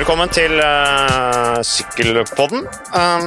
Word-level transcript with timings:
Velkommen 0.00 0.30
til 0.32 0.54
uh, 0.56 1.58
Sykkelpodden. 1.60 2.62
Um, 2.96 3.26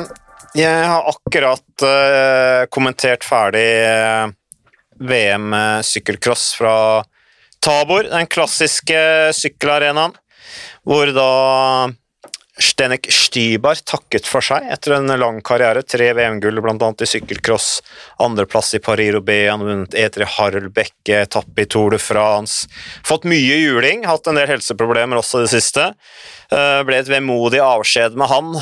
jeg 0.58 0.88
har 0.90 1.06
akkurat 1.12 1.84
uh, 1.86 2.64
kommentert 2.74 3.22
ferdig 3.22 3.62
uh, 3.86 4.32
VM 4.98 5.54
sykkelcross 5.86 6.48
fra 6.58 6.74
Tabor, 7.62 8.10
den 8.10 8.26
klassiske 8.26 9.04
sykkelarenaen, 9.38 10.18
hvor 10.82 11.14
da 11.14 11.30
Stenek 12.62 13.08
Stybar 13.10 13.80
takket 13.82 14.28
for 14.30 14.46
seg 14.46 14.68
etter 14.70 14.94
en 15.00 15.10
lang 15.18 15.40
karriere. 15.42 15.82
Tre 15.82 16.12
VM-gull, 16.14 16.62
bl.a. 16.62 16.90
i 17.02 17.08
sykkelcross, 17.10 17.82
andreplass 18.22 18.76
i 18.78 18.82
Paris-Roubais, 18.84 19.50
han 19.50 19.64
vunnet 19.66 19.98
E3 19.98 20.28
Harlbecke, 20.36 21.24
etappe 21.24 21.66
i 21.66 21.66
Tour 21.66 21.96
de 21.96 22.00
France. 22.02 22.70
Fått 23.08 23.26
mye 23.26 23.58
juling, 23.58 24.06
hatt 24.06 24.30
en 24.30 24.38
del 24.38 24.52
helseproblemer 24.52 25.18
også 25.18 25.42
i 25.42 25.48
det 25.48 25.54
siste. 25.56 25.88
Ble 26.54 27.02
et 27.02 27.10
vemodig 27.10 27.64
avskjed 27.66 28.20
med 28.22 28.30
han 28.30 28.54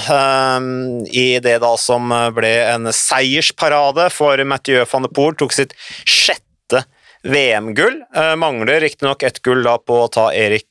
i 1.12 1.28
det 1.44 1.58
da 1.60 1.76
som 1.76 2.16
ble 2.38 2.54
en 2.72 2.88
seiersparade 2.96 4.08
for 4.16 4.40
Mathieu 4.48 4.88
van 4.88 5.04
de 5.04 5.12
Poel. 5.12 5.36
Tok 5.36 5.52
sitt 5.58 5.76
sjette 6.08 6.86
VM-gull. 7.28 8.00
Mangler 8.40 8.80
riktignok 8.88 9.28
ett 9.28 9.44
gull 9.44 9.68
da 9.68 9.76
på 9.84 10.06
å 10.06 10.12
ta 10.16 10.30
Erik 10.32 10.68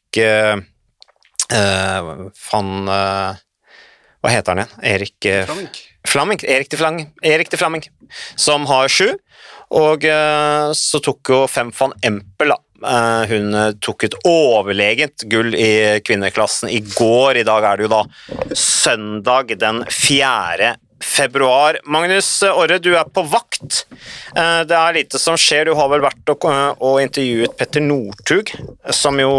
van 1.51 2.89
uh, 2.89 3.39
Hva 4.21 4.33
heter 4.33 4.53
han 4.53 4.63
igjen? 4.63 4.83
Erik 4.95 5.17
Flamming 5.21 5.47
Flamink. 5.47 5.81
Flamink. 6.09 6.45
Erik 6.45 6.71
de 6.71 6.81
Flamink, 6.81 7.13
Erik 7.23 7.51
de 7.53 7.61
Flamink 7.61 7.91
som 8.37 8.67
har 8.71 8.89
sju. 8.89 9.13
Og 9.71 10.03
så 10.75 10.99
tok 10.99 11.31
jo 11.31 11.45
Fem 11.47 11.69
van 11.79 11.93
Empel, 12.03 12.51
da. 12.51 12.57
hun 13.31 13.55
tok 13.79 14.09
et 14.09 14.17
overlegent 14.27 15.29
gull 15.31 15.55
i 15.55 16.01
kvinneklassen 16.03 16.73
i 16.75 16.81
går. 16.83 17.39
I 17.39 17.47
dag 17.47 17.69
er 17.69 17.79
det 17.79 17.87
jo 17.87 17.93
da 17.93 18.01
søndag 18.57 19.55
den 19.61 19.85
4. 19.87 20.73
februar. 21.01 21.79
Magnus 21.85 22.29
Orre, 22.51 22.81
du 22.83 22.93
er 22.97 23.09
på 23.09 23.23
vakt. 23.31 23.85
Det 24.35 24.77
er 24.77 24.97
lite 24.97 25.21
som 25.23 25.39
skjer. 25.39 25.71
Du 25.71 25.79
har 25.79 25.89
vel 25.93 26.05
vært 26.05 26.35
og, 26.35 26.47
og 26.83 27.01
intervjuet 27.05 27.57
Petter 27.59 27.85
Northug, 27.85 28.53
som 28.91 29.21
jo 29.21 29.33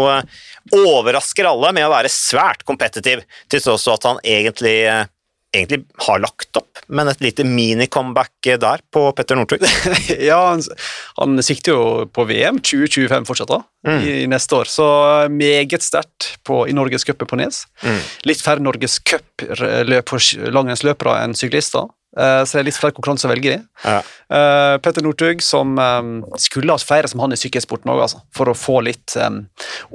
overrasker 0.70 1.48
alle 1.48 1.72
med 1.74 1.86
å 1.86 1.92
være 1.92 2.12
svært 2.12 2.62
kompetitiv, 2.68 3.24
til 3.50 3.64
tross 3.64 3.88
for 3.88 3.98
at 3.98 4.06
han 4.08 4.20
egentlig, 4.22 4.76
egentlig 5.52 5.82
har 6.06 6.22
lagt 6.22 6.60
opp, 6.60 6.82
men 6.92 7.10
et 7.10 7.22
lite 7.24 7.46
mini-comeback 7.48 8.52
der 8.62 8.84
på 8.94 9.04
Petter 9.16 9.38
Northug. 9.38 9.64
ja, 10.30 10.38
han, 10.52 10.62
han, 11.18 11.42
sikter 11.44 11.74
jo 11.74 11.86
på 12.12 12.26
VM 12.30 12.60
2025 12.62 13.28
fortsatt, 13.28 13.52
da, 13.52 13.62
mm. 13.88 13.98
i, 13.98 14.12
i, 14.22 14.28
neste 14.30 14.60
år, 14.60 14.70
så 14.70 14.90
meget 15.32 15.84
sterkt 15.84 16.34
i 16.46 16.76
Norgescupen 16.76 17.30
på 17.30 17.40
Nes. 17.40 17.64
Mm. 17.82 17.98
Litt 18.30 18.44
færre 18.44 18.64
norgescupløp 18.64 20.14
for 20.14 20.54
langrennsløpere 20.54 21.18
enn 21.24 21.36
syklister. 21.38 21.90
Uh, 22.12 22.44
så 22.44 22.58
det 22.58 22.62
er 22.62 22.68
litt 22.68 22.76
flere 22.76 22.94
konkurranser 22.96 23.30
å 23.30 23.32
velge 23.32 23.56
i. 23.56 23.58
Ja. 23.86 23.98
Uh, 24.28 24.76
Petter 24.84 25.04
Northug, 25.04 25.42
som 25.44 25.78
um, 25.80 26.14
skulle 26.40 26.74
hatt 26.74 26.84
flere 26.84 27.08
som 27.08 27.22
han 27.24 27.32
i 27.32 27.40
sykkelsporten 27.40 27.92
òg, 27.92 28.04
altså, 28.04 28.22
for 28.36 28.52
å 28.52 28.56
få 28.56 28.82
litt 28.84 29.16
um, 29.16 29.46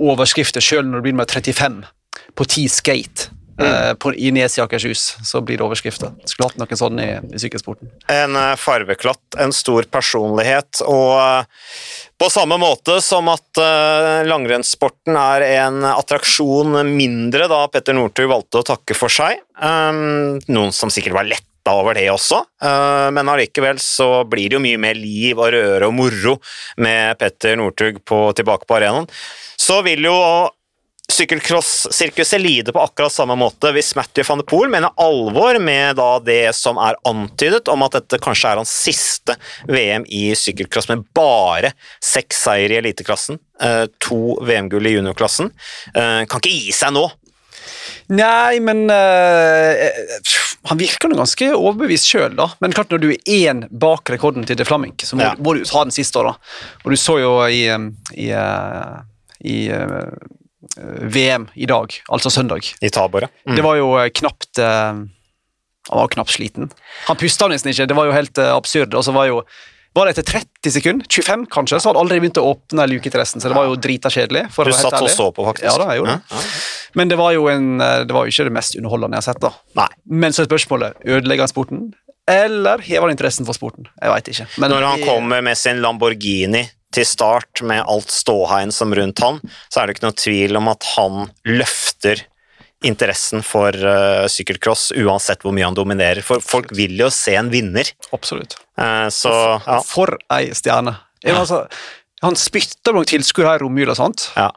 overskrifter 0.10 0.64
sjøl 0.64 0.88
når 0.88 0.98
du 0.98 1.08
begynner 1.08 1.26
med 1.26 1.36
35 1.36 1.82
på 2.38 2.48
10 2.48 2.74
skate. 2.74 3.34
Mm. 3.58 3.68
Uh, 3.68 3.92
på, 3.98 4.12
I 4.14 4.30
Nes 4.34 4.58
i 4.58 4.62
Akershus 4.62 5.04
så 5.26 5.42
blir 5.46 5.60
det 5.62 5.66
overskrifter. 5.66 6.14
Skulle 6.30 6.50
hatt 6.50 6.58
noen 6.62 6.80
sånn 6.82 7.02
i, 7.02 7.08
i 7.34 7.42
sykkelsporten. 7.42 7.90
En 8.14 8.38
farveklatt, 8.58 9.38
en 9.42 9.54
stor 9.54 9.86
personlighet, 9.94 10.82
og 10.90 11.46
på 12.18 12.30
samme 12.34 12.58
måte 12.62 12.98
som 13.06 13.30
at 13.30 13.62
langrennssporten 14.26 15.18
er 15.22 15.46
en 15.62 15.84
attraksjon 15.90 16.80
mindre 16.90 17.46
da 17.50 17.64
Petter 17.74 17.98
Northug 17.98 18.30
valgte 18.30 18.62
å 18.62 18.66
takke 18.74 18.98
for 18.98 19.14
seg, 19.14 19.42
um, 19.62 20.38
noen 20.50 20.74
som 20.74 20.94
sikkert 20.94 21.18
var 21.18 21.30
lett 21.30 21.47
over 21.74 21.98
det 21.98 22.08
også, 22.12 22.44
eh, 22.64 23.08
men 23.16 23.32
allikevel 23.32 23.82
så 23.82 24.24
blir 24.30 24.50
det 24.50 24.58
jo 24.60 24.64
mye 24.64 24.82
mer 24.82 25.00
liv 25.00 25.40
og 25.40 25.52
røre 25.56 25.90
og 25.90 25.96
moro 25.98 26.38
med 26.84 27.18
Petter 27.20 27.58
Northug 27.60 28.00
tilbake 28.06 28.68
på 28.68 28.80
arenaen. 28.80 29.10
Så 29.58 29.82
vil 29.86 30.06
jo 30.06 30.16
sykkelcross-sirkuset 31.08 32.42
lide 32.42 32.74
på 32.76 32.82
akkurat 32.84 33.12
samme 33.12 33.36
måte 33.40 33.72
hvis 33.76 33.94
Matthew 33.96 34.28
van 34.28 34.42
de 34.42 34.46
Poel 34.48 34.72
mener 34.72 34.96
alvor 35.00 35.60
med 35.64 36.02
det 36.28 36.52
som 36.56 36.80
er 36.84 37.00
antydet 37.08 37.72
om 37.72 37.86
at 37.86 37.96
dette 37.96 38.20
kanskje 38.24 38.52
er 38.52 38.60
hans 38.60 38.74
siste 38.74 39.38
VM 39.72 40.06
i 40.12 40.30
sykkelcross 40.36 40.90
med 40.92 41.06
bare 41.16 41.72
seks 42.04 42.44
seier 42.48 42.76
i 42.76 42.82
eliteklassen, 42.82 43.40
eh, 43.64 43.86
to 44.04 44.36
VM-gull 44.44 44.90
i 44.90 44.98
juniorklassen. 44.98 45.54
Eh, 45.96 46.26
kan 46.28 46.44
ikke 46.44 46.54
gi 46.54 46.76
seg 46.76 46.94
nå. 46.98 47.08
Nei, 48.08 48.60
men 48.64 48.86
uh, 48.88 49.76
Han 50.70 50.80
virker 50.80 51.12
nå 51.12 51.18
ganske 51.20 51.50
overbevist 51.56 52.10
sjøl, 52.10 52.36
da. 52.38 52.50
Men 52.64 52.76
klart 52.76 52.92
når 52.94 53.04
du 53.04 53.10
er 53.14 53.30
én 53.34 53.64
bak 53.72 54.10
rekorden 54.14 54.48
til 54.48 54.60
De 54.60 54.66
Flamink, 54.68 55.06
så 55.08 55.18
må, 55.18 55.26
ja. 55.26 55.36
må, 55.40 55.56
du 55.58 55.66
ta 55.68 55.84
den 55.86 55.96
siste 55.96 56.24
da. 56.26 56.34
Og 56.84 56.92
du 56.94 56.98
så 57.00 57.20
jo 57.22 57.32
i, 57.48 57.64
i, 58.18 58.28
uh, 58.34 58.98
i 59.48 59.58
uh, 59.72 60.12
VM 61.08 61.48
i 61.56 61.70
dag, 61.70 61.96
altså 62.12 62.32
søndag. 62.34 62.68
I 62.82 62.92
Tabor. 62.94 63.30
Mm. 63.48 63.56
Det 63.56 63.64
var 63.66 63.80
jo 63.80 63.88
knapt 64.20 64.60
Han 64.60 65.08
var 65.88 66.04
jo 66.04 66.14
knapt 66.18 66.34
sliten. 66.36 66.70
Han 67.08 67.18
pusta 67.18 67.48
nesten 67.48 67.72
ikke, 67.72 67.88
det 67.88 67.96
var 67.98 68.10
jo 68.10 68.16
helt 68.16 68.42
absurd. 68.44 68.94
og 68.94 69.06
så 69.08 69.14
var 69.16 69.30
jo 69.30 69.42
var 69.98 70.08
det 70.08 70.16
etter 70.16 70.28
30 70.40 70.74
sekunder, 70.78 71.10
25 71.10 71.46
kanskje, 71.54 71.82
så 71.82 71.92
hadde 71.92 72.02
aldri 72.04 72.20
begynt 72.24 72.40
å 72.42 72.46
åpne 72.54 72.88
resten, 72.88 73.42
så 73.42 73.52
det 73.52 73.58
var 73.58 73.68
jo 73.70 73.78
drita 73.82 74.12
kjedelig. 74.14 74.48
Du 74.54 74.74
satt 74.76 75.00
og 75.02 75.10
så 75.12 75.30
på, 75.34 75.46
faktisk? 75.50 75.68
Ja, 75.68 75.78
da, 75.82 75.92
jeg 75.94 76.02
gjorde 76.04 76.18
det. 76.18 76.42
Men 76.98 77.12
det 77.12 77.18
var, 77.20 77.32
jo 77.36 77.48
en, 77.52 77.78
det 77.80 78.16
var 78.16 78.30
ikke 78.30 78.48
det 78.48 78.54
mest 78.56 78.78
underholdende 78.80 79.20
jeg 79.20 79.26
har 79.26 79.34
sett. 79.34 79.44
da. 79.44 79.54
Nei. 79.82 79.88
Men 80.24 80.36
så 80.36 80.44
er 80.44 80.50
spørsmålet 80.50 81.04
ødelegger 81.06 81.46
han 81.46 81.52
sporten, 81.52 81.84
eller 82.28 82.82
hever 82.84 83.08
han 83.08 83.16
interessen 83.16 83.48
for 83.48 83.56
sporten? 83.56 83.88
Jeg 84.02 84.12
veit 84.12 84.32
ikke. 84.34 84.48
Men 84.60 84.74
Når 84.76 84.88
han 84.88 85.06
kommer 85.08 85.46
med 85.46 85.58
sin 85.60 85.80
Lamborghini 85.84 86.66
til 86.96 87.08
start 87.08 87.62
med 87.68 87.84
alt 87.88 88.12
ståheien 88.12 88.72
som 88.76 88.96
rundt 88.96 89.22
han, 89.24 89.40
så 89.72 89.82
er 89.82 89.88
det 89.88 89.98
ikke 89.98 90.08
noe 90.08 90.18
tvil 90.20 90.60
om 90.60 90.72
at 90.72 90.88
han 90.96 91.30
løfter 91.48 92.26
interessen 92.86 93.42
for 93.46 93.74
uh, 93.74 94.26
sykkelcross, 94.30 94.92
uansett 95.02 95.44
hvor 95.46 95.56
mye 95.56 95.66
han 95.66 95.78
dominerer. 95.78 96.22
For 96.26 96.44
folk 96.44 96.74
vil 96.78 96.98
jo 97.00 97.10
se 97.14 97.34
en 97.40 97.50
vinner. 97.54 97.90
Absolutt. 98.16 98.58
Uh, 98.80 99.08
så, 99.14 99.34
ja. 99.66 99.80
For 99.88 100.18
ei 100.34 100.52
stjerne. 100.58 100.98
Ja. 101.26 101.40
Altså, 101.42 101.64
han 102.26 102.38
spytta 102.38 102.94
noen 102.94 103.08
tilskuere 103.10 103.52
her 103.52 103.62
i 103.62 103.66
romjula, 103.66 103.94
sant? 103.98 104.30
Ja. 104.38 104.50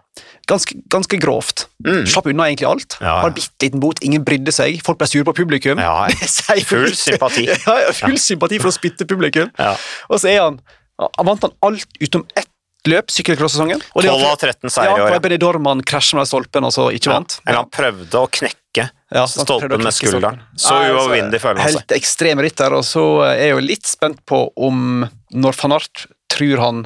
Ganske, 0.49 0.79
ganske, 0.91 1.19
grovt. 1.21 1.67
Mm. 1.85 2.05
Slapp 2.09 2.29
unna 2.33 2.49
egentlig 2.49 2.69
alt. 2.69 2.97
Ja, 2.99 3.07
ja. 3.07 3.17
Har 3.25 3.35
bitte 3.37 3.67
liten 3.67 3.83
bot, 3.83 4.01
ingen 4.05 4.25
brydde 4.27 4.53
seg. 4.55 4.81
Folk 4.85 5.01
ble 5.01 5.09
sure 5.11 5.27
på 5.29 5.37
publikum. 5.43 5.81
Ja, 5.81 6.09
full 6.73 6.93
sympati. 6.99 7.47
ja, 7.53 7.79
full 7.97 8.19
sympati 8.21 8.61
for 8.63 8.73
å 8.73 8.77
spytte 8.77 9.09
publikum. 9.09 9.53
Og 10.11 10.21
så 10.21 10.35
er 10.35 10.45
han 10.45 10.61
Han 11.01 11.25
vant 11.31 11.45
han 11.47 11.53
alt 11.65 11.95
utom 12.05 12.27
ett 12.37 12.50
løp 12.89 13.13
sykkelcross-sesongen. 13.13 13.83
12 13.93 14.13
av 14.15 14.37
13 14.39 14.73
seier 14.73 14.93
i 14.95 15.03
år. 15.05 15.17
Ja, 15.17 15.21
Benidorm 15.23 15.69
han 15.69 15.83
krasja 15.87 16.19
med 16.19 16.29
stolpen 16.31 16.67
og 16.67 16.73
så 16.75 16.89
ikke 16.95 17.13
vant. 17.13 17.41
Eller 17.45 17.63
han 17.63 17.71
prøvde 17.73 18.23
å 18.23 18.31
knekke 18.31 18.87
ja, 18.89 19.25
stolpen 19.29 19.83
med 19.83 19.97
skulderen. 19.97 20.41
Så 20.57 20.77
uovervinnelig 20.79 21.43
føler 21.43 21.61
han 21.61 21.75
seg. 21.75 21.83
Helt 21.83 21.97
ekstrem 21.99 22.43
rytter, 22.45 22.77
og 22.79 22.87
så 22.87 23.05
er 23.29 23.43
jeg 23.43 23.55
jo 23.57 23.65
litt 23.67 23.91
spent 23.91 24.23
på 24.29 24.45
om 24.57 25.05
når 25.35 25.61
van 25.63 25.77
Art 25.81 26.07
tror 26.31 26.65
han 26.65 26.85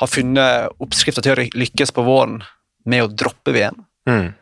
har 0.00 0.10
funnet 0.10 0.82
oppskrifta 0.82 1.22
til 1.22 1.36
å 1.36 1.46
lykkes 1.54 1.94
på 1.94 2.04
våren 2.06 2.40
med 2.88 3.04
å 3.04 3.10
droppe 3.12 3.54
VM. 3.54 3.84
Mm. 4.08 4.32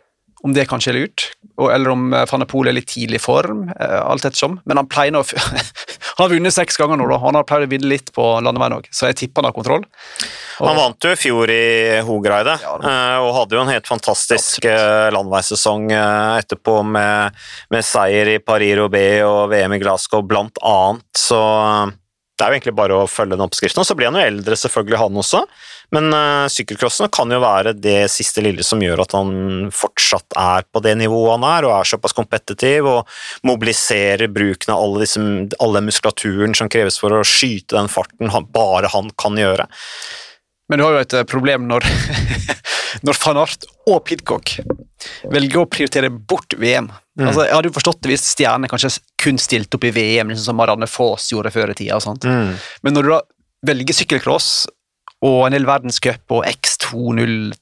Om 0.43 0.55
det 0.57 0.67
kanskje 0.71 0.91
er 0.91 0.97
lurt, 0.99 1.29
eller 1.71 1.93
om 1.93 2.09
eh, 2.15 2.25
van 2.27 2.45
Poel 2.51 2.71
er 2.71 2.77
litt 2.77 2.89
tidlig 2.91 3.21
i 3.21 3.23
form. 3.23 3.69
Eh, 3.71 3.99
alt 4.01 4.25
ettersom. 4.27 4.59
Men 4.67 4.81
han 4.81 4.91
pleier 4.91 5.19
å 5.19 5.25
Han 6.13 6.27
har 6.27 6.33
vunnet 6.35 6.53
seks 6.53 6.77
ganger 6.77 6.99
nå, 7.01 7.07
da. 7.09 7.17
Han 7.23 7.39
har 7.39 7.47
pleid 7.49 7.65
å 7.65 7.71
vinne 7.71 7.89
litt 7.89 8.11
på 8.13 8.25
landeveien 8.45 8.75
òg, 8.77 8.89
så 8.93 9.09
jeg 9.09 9.17
tipper 9.17 9.41
han 9.41 9.49
har 9.49 9.55
kontroll. 9.57 9.87
Og, 9.87 10.67
han 10.67 10.77
vant 10.77 11.07
jo 11.07 11.13
i 11.15 11.17
fjor 11.17 11.51
i 11.51 11.63
Hogreide, 12.05 12.59
ja, 12.61 12.75
eh, 12.77 13.23
og 13.25 13.33
hadde 13.39 13.57
jo 13.57 13.63
en 13.63 13.73
helt 13.73 13.89
fantastisk 13.89 14.67
Absolutt. 14.69 15.15
landeveissesong 15.17 15.89
etterpå 15.95 16.77
med, 16.85 17.41
med 17.73 17.87
seier 17.89 18.35
i 18.35 18.37
Paris-Roubais 18.45 19.25
og 19.25 19.49
VM 19.55 19.79
i 19.79 19.81
Glasgow, 19.81 20.21
blant 20.27 20.61
annet. 20.61 21.09
Så 21.17 21.41
det 22.37 22.45
er 22.45 22.53
jo 22.53 22.59
egentlig 22.59 22.75
bare 22.75 22.97
å 22.99 23.09
følge 23.11 23.37
den 23.37 23.45
oppskriften. 23.45 23.83
Og 23.83 23.89
så 23.89 23.95
blir 23.97 24.09
han 24.11 24.21
jo 24.21 24.25
eldre, 24.27 24.57
selvfølgelig, 24.59 24.99
han 24.99 25.19
også. 25.23 25.43
Men 25.93 26.09
uh, 26.15 26.49
sykkelcrossen 26.49 27.11
kan 27.13 27.33
jo 27.33 27.41
være 27.43 27.75
det 27.77 28.07
siste 28.13 28.41
lille 28.45 28.65
som 28.65 28.81
gjør 28.81 29.05
at 29.05 29.13
han 29.17 29.69
fortsatt 29.77 30.37
er 30.41 30.65
på 30.73 30.81
det 30.85 30.95
nivået 31.03 31.35
han 31.37 31.47
er, 31.51 31.69
og 31.69 31.75
er 31.77 31.91
såpass 31.91 32.17
kompetitiv 32.17 32.89
og 32.89 33.13
mobiliserer 33.49 34.33
bruken 34.33 34.73
av 34.73 34.81
alle, 34.87 35.05
disse, 35.05 35.21
alle 35.61 35.85
muskulaturen 35.85 36.57
som 36.57 36.73
kreves 36.73 36.97
for 37.03 37.13
å 37.13 37.23
skyte 37.27 37.77
den 37.77 37.93
farten 37.93 38.33
han, 38.33 38.49
bare 38.55 38.93
han 38.95 39.13
kan 39.21 39.37
gjøre. 39.37 39.69
Men 40.73 40.81
du 40.81 40.87
har 40.87 40.97
jo 40.97 41.05
et 41.05 41.15
eh, 41.19 41.29
problem 41.29 41.67
når, 41.69 41.85
når 43.07 43.19
van 43.27 43.43
Art 43.43 43.67
og 43.93 43.99
Pidcock 44.09 44.55
velger 45.29 45.61
å 45.61 45.69
prioritere 45.69 46.09
bort 46.09 46.57
VM. 46.57 46.89
Mm. 47.19 47.27
Altså, 47.27 47.45
jeg 47.45 47.53
hadde 47.53 47.69
jo 47.69 47.77
forstått 47.77 48.01
det 48.01 48.15
hvis 48.15 48.31
stjernene 48.33 48.71
kanskje 48.73 48.95
kun 49.21 49.41
stilte 49.43 49.77
opp 49.77 49.85
i 49.85 49.93
VM, 49.93 50.33
liksom 50.33 50.49
som 50.49 50.57
Marianne 50.57 50.89
Foss 50.89 51.29
gjorde 51.35 51.53
før 51.53 51.75
i 51.75 51.77
tida. 51.77 52.01
Mm. 52.25 52.55
Men 52.87 52.97
når 52.97 53.05
du 53.05 53.13
da 53.13 53.21
velger 53.69 54.01
sykkelcross 54.01 54.49
og 55.23 55.47
en 55.47 55.53
hel 55.57 55.65
verdenscup 55.69 56.35
og 56.35 56.45
X203 56.51 57.53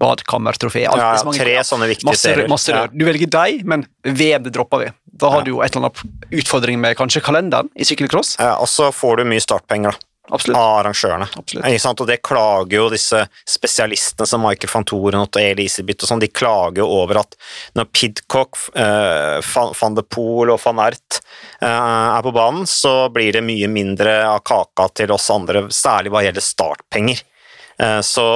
badkammertrofé. 0.00 0.82
alt 0.90 1.00
Ja, 1.00 1.14
ja, 1.16 1.32
tre 1.32 1.54
sånne 1.64 1.86
viktige 1.88 2.10
masse, 2.10 2.20
serier. 2.28 2.48
masse 2.52 2.72
rør. 2.74 2.90
Du 2.92 3.04
velger 3.06 3.30
deg, 3.32 3.62
men 3.64 3.86
VM 4.04 4.42
det 4.44 4.52
dropper 4.52 4.78
vi. 4.84 4.90
Da 5.16 5.30
har 5.30 5.38
Ja. 5.40 5.44
du 5.44 5.50
jo 5.52 5.62
et 5.62 5.74
eller 5.74 5.86
annet 5.88 6.02
utfordring 6.44 6.78
med 6.78 6.96
kanskje 6.98 7.22
kalenderen 7.22 7.70
i 7.74 7.84
sykkelcross. 7.84 8.36
Ja, 8.38 8.56
og 8.60 8.66
så 8.68 8.90
får 8.92 9.16
du 9.18 9.24
mye 9.24 9.40
startpenger 9.40 9.92
da, 9.92 9.98
Absolutt. 10.28 10.56
av 10.58 10.78
arrangørene. 10.80 11.28
Absolutt. 11.38 12.00
Og 12.00 12.08
det 12.08 12.16
klager 12.24 12.80
jo 12.80 12.86
disse 12.90 13.22
spesialistene 13.46 14.26
som 14.26 14.42
Michael 14.42 14.72
van 14.72 14.86
Toren 14.88 15.22
og 15.22 15.38
Elisabeth 15.40 16.02
og 16.04 16.10
sånn, 16.10 16.22
de 16.22 16.30
klager 16.32 16.82
jo 16.82 16.88
over 16.98 17.20
at 17.22 17.36
når 17.78 17.88
Pidcock, 17.94 18.58
uh, 18.74 19.38
van, 19.54 19.72
van 19.80 19.98
de 19.98 20.06
Poel 20.16 20.52
og 20.54 20.60
van 20.64 20.82
Ert 20.88 21.20
uh, 21.62 22.16
er 22.16 22.22
på 22.26 22.34
banen, 22.34 22.66
så 22.70 22.94
blir 23.14 23.38
det 23.38 23.44
mye 23.46 23.70
mindre 23.70 24.18
av 24.26 24.42
kaka 24.46 24.88
til 25.02 25.14
oss 25.14 25.30
andre, 25.34 25.66
særlig 25.74 26.14
hva 26.14 26.24
gjelder 26.26 26.44
startpenger. 26.44 27.22
Uh, 27.78 28.00
så 28.04 28.26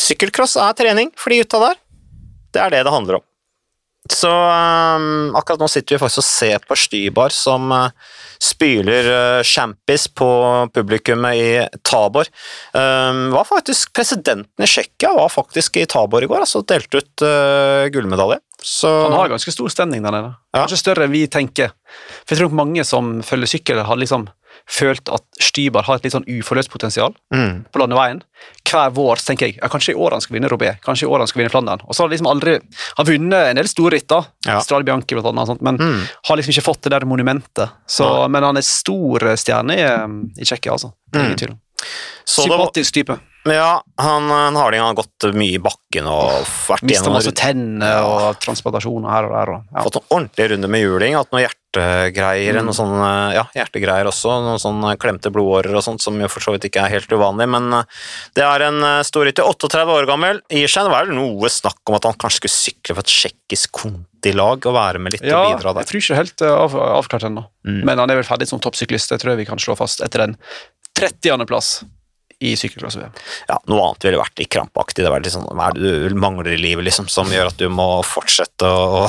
sykkelcross 0.00 0.56
er 0.62 0.76
trening 0.78 1.12
for 1.18 1.34
de 1.34 1.42
gutta 1.42 1.64
der. 1.68 1.82
Det 2.50 2.64
er 2.64 2.72
det 2.72 2.86
det 2.86 2.94
handler 2.94 3.20
om. 3.20 3.29
Så 4.08 4.30
um, 4.32 5.34
akkurat 5.36 5.60
nå 5.60 5.66
sitter 5.68 5.96
vi 5.96 6.00
faktisk 6.00 6.22
og 6.22 6.24
ser 6.24 6.62
på 6.64 6.76
Stybar 6.78 7.34
som 7.36 7.66
uh, 7.68 7.90
spyler 8.40 9.08
uh, 9.12 9.42
champis 9.44 10.06
på 10.08 10.28
publikummet 10.72 11.36
i 11.36 11.50
Tabor. 11.84 12.30
Um, 12.72 13.28
var 13.34 13.44
faktisk 13.44 13.92
Presidenten 13.92 14.64
i 14.64 14.68
Tsjekkia 14.68 15.12
var 15.18 15.28
faktisk 15.28 15.76
i 15.76 15.84
Tabor 15.90 16.24
i 16.24 16.30
går, 16.30 16.46
altså 16.46 16.64
delte 16.64 17.02
ut 17.02 17.26
uh, 17.26 17.90
gullmedalje. 17.92 18.40
Så 18.64 18.88
Han 18.88 19.18
har 19.18 19.32
ganske 19.32 19.52
stor 19.52 19.68
stemning 19.72 20.02
der 20.04 20.16
nede. 20.16 20.32
Ja. 20.52 20.62
Kanskje 20.62 20.80
større 20.80 21.04
enn 21.04 21.14
vi 21.14 21.26
tenker. 21.32 21.72
For 22.24 22.34
jeg 22.34 22.42
tror 22.42 22.56
mange 22.56 22.84
som 22.88 23.18
følger 23.24 23.52
sykkel, 23.52 23.84
har 23.84 24.00
liksom 24.00 24.28
følt 24.68 25.08
at 25.12 25.24
Stybar 25.40 25.86
har 25.88 25.98
et 25.98 26.04
litt 26.04 26.14
sånn 26.14 26.26
uforløst 26.28 26.70
potensial 26.72 27.14
mm, 27.34 27.70
på 27.72 27.80
landeveien. 27.82 28.20
Hver 28.70 28.92
vår 28.96 29.22
tenker 29.24 29.48
jeg 29.48 29.56
ja, 29.58 29.68
kanskje 29.72 29.94
i 29.94 29.98
år 29.98 30.14
han 30.16 30.22
skal 30.24 30.36
vinne 30.36 30.50
Robé, 30.52 30.74
kanskje 30.84 31.06
i 31.06 31.10
år 31.10 31.24
han 31.24 31.30
skal 31.30 31.42
vinne 31.42 31.52
Flandern. 31.52 31.82
Og 31.86 31.94
så 31.96 32.02
har 32.02 32.08
han 32.08 32.14
liksom 32.14 32.28
aldri 32.30 32.58
Han 32.60 33.00
har 33.00 33.08
vunnet 33.08 33.48
en 33.50 33.60
del 33.60 33.70
store 33.72 33.96
ritt, 33.96 34.08
da. 34.12 34.20
Ja. 34.46 34.60
Strade 34.64 34.86
Bianchi 34.86 35.16
blant 35.16 35.30
annet, 35.32 35.50
sånt, 35.50 35.64
men 35.66 35.80
mm. 35.80 36.04
har 36.28 36.40
liksom 36.40 36.54
ikke 36.54 36.66
fått 36.68 36.84
det 36.86 36.94
der 36.94 37.08
monumentet. 37.08 37.74
Så, 37.88 38.06
men 38.28 38.46
han 38.46 38.60
er 38.60 38.66
stor 38.66 39.26
stjerne 39.40 39.76
i, 39.76 39.88
i 40.40 40.46
Tsjekkia, 40.46 40.76
altså. 40.78 40.92
Er 41.12 41.18
Mm. 41.18 41.26
ingen 41.26 41.38
tvil 41.40 41.56
Sympatisk 42.30 42.94
type. 42.94 43.16
ja, 43.44 43.82
han, 43.96 44.30
han 44.30 44.56
Harding 44.56 44.80
har 44.84 44.94
gått 44.94 45.24
mye 45.34 45.56
i 45.56 45.62
bakken 45.62 46.06
og 46.06 46.44
vært 46.68 46.84
Mista 46.86 47.10
masse 47.10 47.32
tenner 47.34 48.04
og 48.04 48.36
transplantasjoner 48.44 49.10
her 49.10 49.26
og 49.28 49.32
der. 49.34 49.52
Og, 49.54 49.64
ja. 49.72 49.84
Fått 49.86 49.96
en 49.96 50.06
ordentlig 50.10 50.50
runde 50.52 50.70
med 50.70 50.84
juling, 50.84 51.16
hatt 51.16 51.32
noen 51.32 51.46
hjertegreier, 51.72 52.54
Mm. 52.58 52.66
noen 52.66 52.74
sånn, 52.74 52.94
eh, 53.00 53.34
ja, 53.36 53.44
hjertegreier 53.54 54.06
også, 54.06 54.30
noen 54.42 54.58
sånne 54.58 54.96
klemte 54.98 55.30
blodårer 55.30 55.74
og 55.76 55.82
sånt, 55.82 56.00
som 56.02 56.18
jo 56.18 56.28
for 56.28 56.40
så 56.40 56.52
vidt 56.52 56.64
ikke 56.70 56.84
er 56.84 56.90
helt 56.90 57.08
uvanlig, 57.08 57.48
men 57.48 57.72
eh, 57.72 57.84
det 58.34 58.42
er 58.44 58.62
en 58.68 58.82
eh, 58.82 59.02
stor 59.02 59.24
rytter, 59.24 59.44
38 59.44 59.86
år 59.86 60.06
gammel, 60.06 60.40
gir 60.50 60.66
seg, 60.68 60.84
det 60.84 60.90
var 60.90 61.06
noe 61.06 61.48
snakk 61.48 61.78
om 61.86 61.94
at 61.94 62.04
han 62.04 62.14
kanskje 62.14 62.40
skulle 62.40 62.56
sykle 62.58 62.94
for 62.96 63.00
et 63.00 63.06
tsjekkisk 63.06 63.70
kontilag 63.72 64.66
og 64.66 64.74
være 64.74 64.98
med 64.98 65.12
litt 65.12 65.22
Ja, 65.22 65.44
og 65.46 65.58
bidra 65.58 65.70
jeg 65.70 65.74
der. 65.76 65.84
tror 65.90 66.00
ikke 66.02 66.16
helt 66.20 66.42
eh, 66.42 66.56
av, 66.64 66.74
avklart 67.04 67.28
ennå. 67.30 67.46
Mm. 67.66 67.84
Men 67.84 67.98
han 67.98 68.10
er 68.10 68.16
vel 68.20 68.24
ferdig 68.28 68.48
som 68.48 68.60
toppsyklist, 68.60 69.10
det 69.10 69.20
tror 69.22 69.34
jeg 69.36 69.44
vi 69.44 69.50
kan 69.50 69.58
slå 69.58 69.76
fast, 69.78 70.00
etter 70.02 70.26
den 70.26 70.36
30. 70.98 71.46
plass 71.46 71.84
i 72.40 72.54
sykkelklasse-VM. 72.56 73.12
Ja, 73.50 73.58
noe 73.68 73.82
annet 73.84 74.04
ville 74.06 74.20
vært 74.20 74.40
litt 74.40 74.48
krampaktig, 74.52 75.04
det 75.04 75.10
var 75.12 75.26
sånn, 75.28 75.44
hva 75.44 75.66
er 75.68 75.76
det 75.76 75.90
du 76.08 76.14
mangler 76.16 76.54
i 76.54 76.60
livet 76.60 76.86
liksom, 76.86 77.08
som 77.12 77.28
gjør 77.28 77.50
at 77.50 77.58
du 77.60 77.66
må 77.72 77.88
fortsette 78.06 78.64
å, 78.64 79.02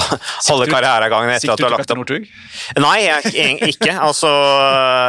holde 0.50 0.68
karrieregangen 0.72 1.32
etter 1.38 1.54
at 1.54 1.62
du 1.62 1.66
har 1.66 1.76
lagt 1.78 1.94
opp. 1.96 2.12
Nei, 2.84 2.98
jeg, 3.06 3.54
ikke. 3.72 3.94
Altså, 4.04 4.32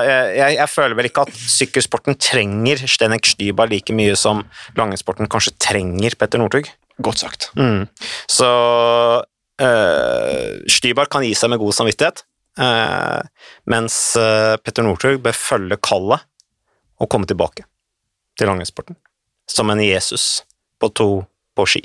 jeg, 0.07 0.29
jeg, 0.39 0.59
jeg 0.61 0.71
føler 0.71 0.99
vel 1.01 1.11
ikke 1.11 1.25
at 1.27 1.41
sykkelsporten 1.57 2.19
trenger 2.23 2.85
Stenek 2.87 3.27
Stybar 3.33 3.73
like 3.73 3.97
mye 3.97 4.15
som 4.19 4.45
langrennssporten 4.79 5.31
kanskje 5.33 5.57
trenger 5.59 6.15
Petter 6.21 6.43
Northug. 6.43 6.71
Godt 7.03 7.25
sagt. 7.25 7.49
Mm. 7.59 7.89
Så 8.31 8.53
øh, 9.67 10.63
Stybar 10.71 11.11
kan 11.11 11.27
gi 11.27 11.35
seg 11.35 11.51
med 11.51 11.63
god 11.65 11.75
samvittighet, 11.75 12.23
eh, 12.63 13.51
mens 13.75 13.99
eh, 14.21 14.55
Petter 14.63 14.87
Northug 14.87 15.19
bør 15.27 15.35
følge 15.35 15.83
kallet 15.83 16.23
og 17.03 17.11
komme 17.11 17.27
tilbake 17.27 17.67
til 18.39 18.49
langrennssporten. 18.51 18.97
Som 19.51 19.71
en 19.71 19.83
Jesus 19.83 20.43
på 20.81 20.89
to 20.95 21.09
på 21.57 21.67
ski. 21.69 21.83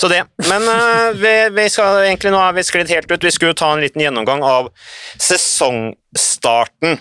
Så 0.00 0.08
det. 0.08 0.22
Men 0.48 0.62
uh, 0.68 1.12
vi, 1.22 1.34
vi 1.56 1.66
skal 1.72 2.02
egentlig 2.06 2.32
nå 2.32 2.40
er 2.40 2.56
vi 2.56 2.64
sklidd 2.66 2.92
helt 2.92 3.10
ut. 3.12 3.24
Vi 3.24 3.34
skulle 3.34 3.56
ta 3.58 3.72
en 3.74 3.82
liten 3.84 4.02
gjennomgang 4.02 4.44
av 4.46 4.70
sesongstarten. 5.20 6.98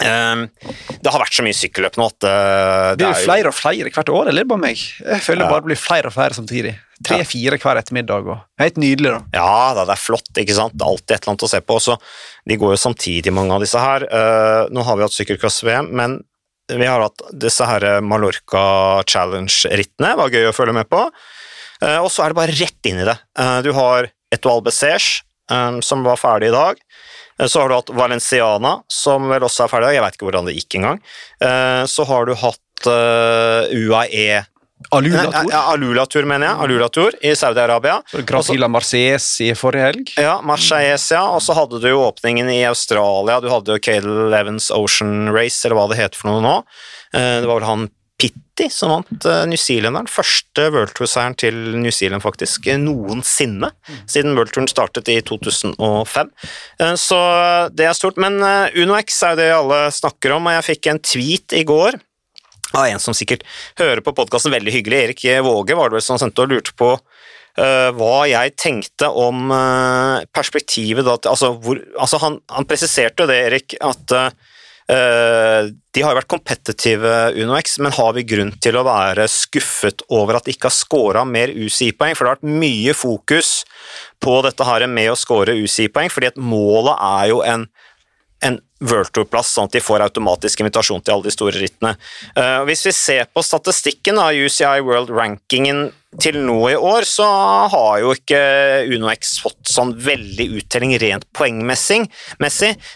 Um, 0.00 0.46
det 1.04 1.10
har 1.12 1.20
vært 1.20 1.34
så 1.36 1.42
mye 1.44 1.52
sykkelløp 1.52 1.98
nå 2.00 2.06
at 2.08 2.24
uh, 2.24 2.92
Det 2.96 3.04
er 3.04 3.10
jo- 3.18 3.24
flere 3.26 3.50
og 3.50 3.56
flere 3.56 3.90
hvert 3.92 4.08
år, 4.08 4.30
eller 4.30 4.46
er 4.46 4.48
bare 4.48 4.62
meg? 4.62 4.78
Jeg 4.80 5.20
føler 5.26 5.44
Ja. 5.44 5.50
bare 5.50 5.60
det 5.60 5.68
blir 5.74 5.80
flere 5.82 6.08
og 6.08 6.14
flere 6.14 6.38
samtidig. 6.38 6.72
Tre-fire 7.04 7.58
hver 7.60 7.80
ettermiddag. 7.80 8.26
Og. 8.28 8.40
Helt 8.60 8.76
nydelig, 8.80 9.12
da. 9.12 9.20
Ja 9.34 9.74
det 9.76 9.92
er 9.92 10.00
flott, 10.00 10.30
ikke 10.36 10.56
sant. 10.56 10.72
Det 10.76 10.84
er 10.86 10.92
alltid 10.94 11.14
et 11.16 11.20
eller 11.20 11.32
annet 11.34 11.44
å 11.44 11.52
se 11.52 11.60
på. 11.60 11.76
Så 11.80 11.98
de 12.48 12.56
går 12.56 12.74
jo 12.76 12.80
samtidig, 12.80 13.32
mange 13.32 13.52
av 13.52 13.60
disse 13.60 13.80
her. 13.80 14.04
Uh, 14.08 14.68
nå 14.72 14.84
har 14.84 14.96
vi 14.96 15.04
hatt 15.04 15.16
sykkelcross-VM, 15.16 15.92
men 15.92 16.20
vi 16.78 16.86
har 16.86 17.02
hatt 17.02 17.22
disse 17.32 17.66
her 17.66 18.00
Mallorca 18.04 19.02
Challenge-rittene. 19.08 20.14
Var 20.20 20.34
gøy 20.34 20.50
å 20.50 20.56
følge 20.56 20.76
med 20.76 20.90
på. 20.90 21.06
Eh, 21.80 21.98
og 21.98 22.10
så 22.12 22.24
er 22.24 22.32
det 22.32 22.40
bare 22.40 22.56
rett 22.56 22.90
inn 22.90 23.00
i 23.00 23.08
det. 23.08 23.16
Eh, 23.38 23.58
du 23.64 23.72
har 23.76 24.10
Etoile 24.34 24.64
Bessège, 24.66 25.22
eh, 25.50 25.80
som 25.84 26.04
var 26.06 26.20
ferdig 26.20 26.50
i 26.50 26.56
dag. 26.56 26.80
Så 27.40 27.62
har 27.62 27.70
du 27.70 27.74
hatt 27.78 27.92
Valenciana, 27.96 28.82
som 28.92 29.30
vel 29.30 29.46
også 29.46 29.64
er 29.64 29.70
ferdig. 29.72 29.86
i 29.86 29.88
dag. 29.88 29.94
Jeg 29.94 30.04
vet 30.04 30.16
ikke 30.18 30.26
hvordan 30.28 30.44
det 30.44 30.54
gikk 30.58 30.74
engang. 30.76 30.98
Så 31.88 32.04
har 32.04 32.26
du 32.28 32.34
hatt 32.36 32.84
UAE 32.84 34.42
Alula 34.92 35.22
Nei, 35.22 35.30
Tour. 35.42 35.50
ja, 35.52 35.60
Alula-tur, 35.74 36.24
mener 36.26 36.48
jeg. 36.48 36.56
Alula-tur 36.64 37.14
i 37.22 37.34
Saudi-Arabia. 37.38 38.00
Grand 38.26 38.46
Prix 38.48 38.68
Marseilles 38.74 39.28
i 39.46 39.52
forrige 39.54 39.86
helg. 39.86 40.12
Ja, 40.18 40.40
Marseilles, 40.42 41.04
ja. 41.14 41.22
Og 41.30 41.40
så 41.44 41.54
hadde 41.54 41.78
du 41.82 41.86
jo 41.92 42.00
åpningen 42.08 42.50
i 42.50 42.64
Australia. 42.66 43.38
Du 43.40 43.48
hadde 43.52 43.76
jo 43.76 43.78
Cadel 43.86 44.34
Evans 44.34 44.70
Ocean 44.74 45.30
Race, 45.34 45.62
eller 45.64 45.78
hva 45.78 45.88
det 45.92 46.00
heter 46.02 46.18
for 46.18 46.32
noe 46.32 46.42
nå. 46.44 46.56
Eh, 47.14 47.40
Det 47.40 47.46
var 47.46 47.60
vel 47.60 47.68
han 47.70 47.88
Pitti 48.20 48.66
som 48.68 48.90
vant 48.92 49.24
eh, 49.24 49.46
New 49.48 49.56
Zealanderen. 49.56 50.10
Første 50.10 50.66
World 50.74 50.90
Tour-seieren 50.98 51.38
til 51.40 51.54
New 51.80 51.90
Zealand, 51.94 52.20
faktisk, 52.20 52.66
eh, 52.68 52.76
noensinne. 52.76 53.70
Siden 54.10 54.34
World 54.36 54.52
Touren 54.52 54.68
startet 54.68 55.08
i 55.08 55.20
2005. 55.24 56.28
Eh, 56.82 56.94
Så 57.00 57.16
det 57.72 57.86
er 57.88 57.96
stort. 57.96 58.18
Men 58.20 58.36
UnoX 58.76 59.22
er 59.24 59.30
jo 59.32 59.40
det 59.40 59.48
alle 59.56 59.80
snakker 59.94 60.34
om, 60.36 60.50
og 60.50 60.58
jeg 60.58 60.68
fikk 60.74 60.90
en 60.92 60.98
tweet 61.00 61.56
i 61.56 61.64
går 61.64 61.96
av 62.74 62.86
en 62.86 63.02
som 63.02 63.16
sikkert 63.16 63.44
hører 63.80 64.02
på 64.04 64.14
podkasten 64.16 64.54
veldig 64.54 64.74
hyggelig. 64.74 65.02
Erik 65.04 65.26
Våge 65.46 65.78
var 65.78 65.90
det 65.90 65.98
vel 65.98 66.06
som 66.06 66.20
sendte 66.20 66.44
og 66.44 66.52
lurte 66.52 66.76
på 66.78 66.92
uh, 66.94 67.90
hva 67.96 68.14
jeg 68.30 68.54
tenkte 68.60 69.10
om 69.10 69.50
uh, 69.52 70.22
perspektivet 70.34 71.06
da, 71.06 71.18
altså, 71.30 71.54
hvor, 71.62 71.82
altså 71.98 72.20
han, 72.22 72.40
han 72.52 72.68
presiserte 72.68 73.24
jo 73.24 73.30
det, 73.30 73.40
Erik, 73.48 73.76
at 73.80 74.16
uh, 74.16 74.30
de 74.90 76.02
har 76.02 76.12
jo 76.12 76.18
vært 76.18 76.30
kompetitive 76.30 77.10
UnoX, 77.38 77.76
men 77.78 77.94
har 77.94 78.14
vi 78.16 78.26
grunn 78.26 78.50
til 78.62 78.78
å 78.78 78.82
være 78.86 79.28
skuffet 79.30 80.02
over 80.10 80.38
at 80.38 80.48
de 80.48 80.54
ikke 80.54 80.66
har 80.66 80.74
scora 80.74 81.22
mer 81.22 81.52
UCI-poeng? 81.54 82.16
For 82.16 82.26
det 82.26 82.32
har 82.32 82.40
vært 82.40 82.58
mye 82.64 82.94
fokus 82.98 83.52
på 84.22 84.40
dette 84.46 84.66
her 84.66 84.86
med 84.90 85.12
å 85.12 85.18
score 85.18 85.54
UCI-poeng, 85.62 86.10
fordi 86.10 86.32
at 86.32 86.42
målet 86.42 86.98
er 87.06 87.30
jo 87.30 87.38
en 87.46 87.68
en 88.46 88.58
World 88.80 89.12
Tour-plass, 89.12 89.52
sånn 89.54 89.68
at 89.68 89.76
de 89.76 89.82
får 89.84 90.04
automatisk 90.06 90.62
invitasjon 90.62 91.02
til 91.04 91.14
alle 91.14 91.28
de 91.28 91.34
store 91.34 91.60
rittene. 91.60 91.94
Eh, 92.32 92.60
hvis 92.68 92.86
vi 92.88 92.92
ser 92.96 93.28
på 93.28 93.44
statistikken 93.44 94.20
av 94.22 94.36
UCI 94.36 94.80
World 94.86 95.12
Rankingen 95.12 95.90
til 96.20 96.40
nå 96.42 96.58
i 96.72 96.78
år, 96.78 97.06
så 97.06 97.26
har 97.70 98.00
jo 98.02 98.14
ikke 98.16 98.40
UnoX 98.90 99.36
fått 99.44 99.70
sånn 99.70 99.92
veldig 100.00 100.48
uttelling 100.58 100.96
rent 101.02 101.28
poengmessig, 101.36 102.06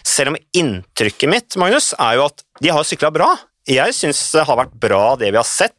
selv 0.03 0.33
om 0.33 0.39
inntrykket 0.57 1.31
mitt, 1.31 1.59
Magnus, 1.61 1.93
er 1.99 2.17
jo 2.19 2.27
at 2.31 2.43
de 2.61 2.73
har 2.73 2.87
sykla 2.87 3.13
bra. 3.15 3.35
Jeg 3.65 3.95
syns 3.97 4.19
det 4.35 4.43
har 4.45 4.59
vært 4.59 4.75
bra 4.77 5.15
det 5.17 5.31
vi 5.33 5.39
har 5.39 5.47
sett. 5.47 5.73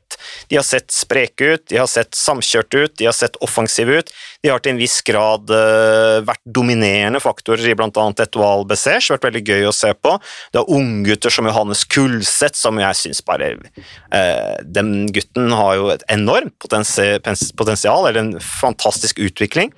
De 0.50 0.56
har 0.58 0.64
sett 0.66 0.90
spreke 0.94 1.52
ut, 1.54 1.62
de 1.70 1.78
har 1.78 1.88
sett 1.90 2.16
samkjørte 2.18 2.80
ut, 2.82 2.94
de 2.98 3.06
har 3.06 3.14
sett 3.14 3.36
offensive 3.44 4.00
ut. 4.00 4.10
De 4.42 4.50
har 4.50 4.62
til 4.62 4.74
en 4.74 4.80
viss 4.80 4.98
grad 5.06 5.50
eh, 5.54 6.18
vært 6.26 6.42
dominerende 6.58 7.20
faktorer 7.22 7.70
i 7.70 7.76
bl.a. 7.78 8.06
Etoile 8.24 8.66
Bessège, 8.66 9.12
vært 9.14 9.28
veldig 9.28 9.44
gøy 9.46 9.68
å 9.70 9.74
se 9.76 9.92
på. 9.94 10.16
Det 10.54 10.62
er 10.62 10.74
unggutter 10.78 11.34
som 11.34 11.46
Johannes 11.46 11.84
Kulseth, 11.90 12.58
som 12.58 12.80
jeg 12.82 12.98
syns 12.98 13.22
bare 13.26 13.52
eh, 13.54 14.54
Den 14.66 15.06
gutten 15.14 15.54
har 15.54 15.76
jo 15.78 15.90
et 15.94 16.06
enormt 16.12 16.56
potensi- 16.62 17.20
potensial, 17.58 18.08
eller 18.08 18.22
en 18.22 18.34
fantastisk 18.42 19.20
utvikling. 19.22 19.70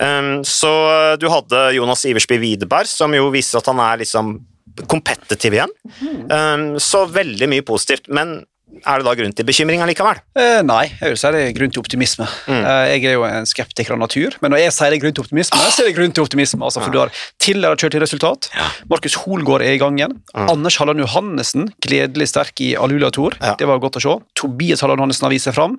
Um, 0.00 0.42
så 0.44 0.70
du 1.20 1.30
hadde 1.32 1.68
Jonas 1.78 2.04
Iversby 2.08 2.40
Widerberg, 2.42 2.90
som 2.90 3.14
jo 3.16 3.30
viser 3.32 3.60
at 3.60 3.70
han 3.72 3.80
er 3.84 4.02
liksom 4.04 4.36
kompetitiv 4.90 5.54
igjen. 5.56 5.72
Um, 6.30 6.66
så 6.82 7.04
veldig 7.10 7.48
mye 7.50 7.64
positivt. 7.66 8.08
Men 8.08 8.42
er 8.82 9.00
det 9.00 9.06
da 9.06 9.14
grunn 9.18 9.34
til 9.36 9.46
bekymring 9.48 9.82
allikevel? 9.84 10.20
Eh, 10.38 10.60
nei, 10.66 10.84
jeg 10.98 11.12
vil 11.12 11.18
si 11.20 11.30
det 11.34 11.42
er 11.44 11.54
grunn 11.56 11.72
til 11.74 11.82
optimisme. 11.82 12.26
Mm. 12.48 12.60
Eh, 12.60 12.84
jeg 12.94 13.04
er 13.10 13.16
jo 13.16 13.24
en 13.28 13.48
skeptiker 13.48 13.94
av 13.96 14.00
natur, 14.02 14.36
men 14.42 14.54
når 14.54 14.64
jeg 14.64 14.74
sier 14.76 14.92
det 14.92 14.98
er 14.98 15.04
grunn 15.04 15.16
til 15.16 15.24
optimisme, 15.24 15.60
så 15.60 15.84
er 15.84 15.90
det 15.90 15.96
grunn 15.98 16.14
til 16.16 16.26
optimisme. 16.26 16.60
Altså, 16.64 16.82
for 16.84 16.94
du 16.94 17.00
har 17.02 17.12
tidligere 17.42 17.78
kjørt 17.80 17.96
til 17.96 18.04
resultat. 18.04 18.48
Ja. 18.56 18.68
Markus 18.90 19.18
Holgaard 19.22 19.64
er 19.66 19.76
i 19.76 19.80
gang 19.82 19.98
igjen. 20.00 20.16
Mm. 20.34 20.48
Anders 20.54 20.78
Halland 20.80 21.02
Johannessen, 21.04 21.68
gledelig 21.84 22.30
sterk 22.32 22.62
i 22.64 22.72
Alula 22.80 23.12
Tour. 23.14 23.36
Ja. 23.40 23.54
Det 23.60 23.68
var 23.70 23.82
godt 23.82 24.00
å 24.00 24.04
se. 24.04 24.16
Tobias 24.38 24.84
Halland 24.84 25.02
Johannessen 25.02 25.28
har 25.28 25.34
vist 25.34 25.50
seg 25.50 25.56
fram. 25.56 25.78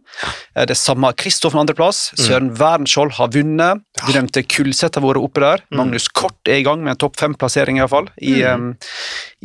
Eh, 0.56 0.66
det 0.70 0.78
samme 0.80 1.12
har 1.12 1.18
Kristoffer 1.20 1.62
andreplass. 1.62 2.10
Mm. 2.16 2.24
Søren 2.26 2.54
Wernskjold 2.60 3.16
har 3.20 3.34
vunnet. 3.36 3.84
Du 4.06 4.12
nevnte 4.14 4.46
Kulseth 4.46 5.00
har 5.00 5.06
vært 5.06 5.22
oppe 5.22 5.44
der. 5.44 5.66
Mm. 5.70 5.80
Magnus 5.82 6.10
Kort 6.12 6.52
er 6.52 6.62
i 6.62 6.66
gang 6.68 6.84
med 6.84 6.96
en 6.96 7.02
topp 7.06 7.20
fem-plassering, 7.20 7.80
iallfall, 7.82 8.10
i, 8.22 8.38
um, 8.48 8.74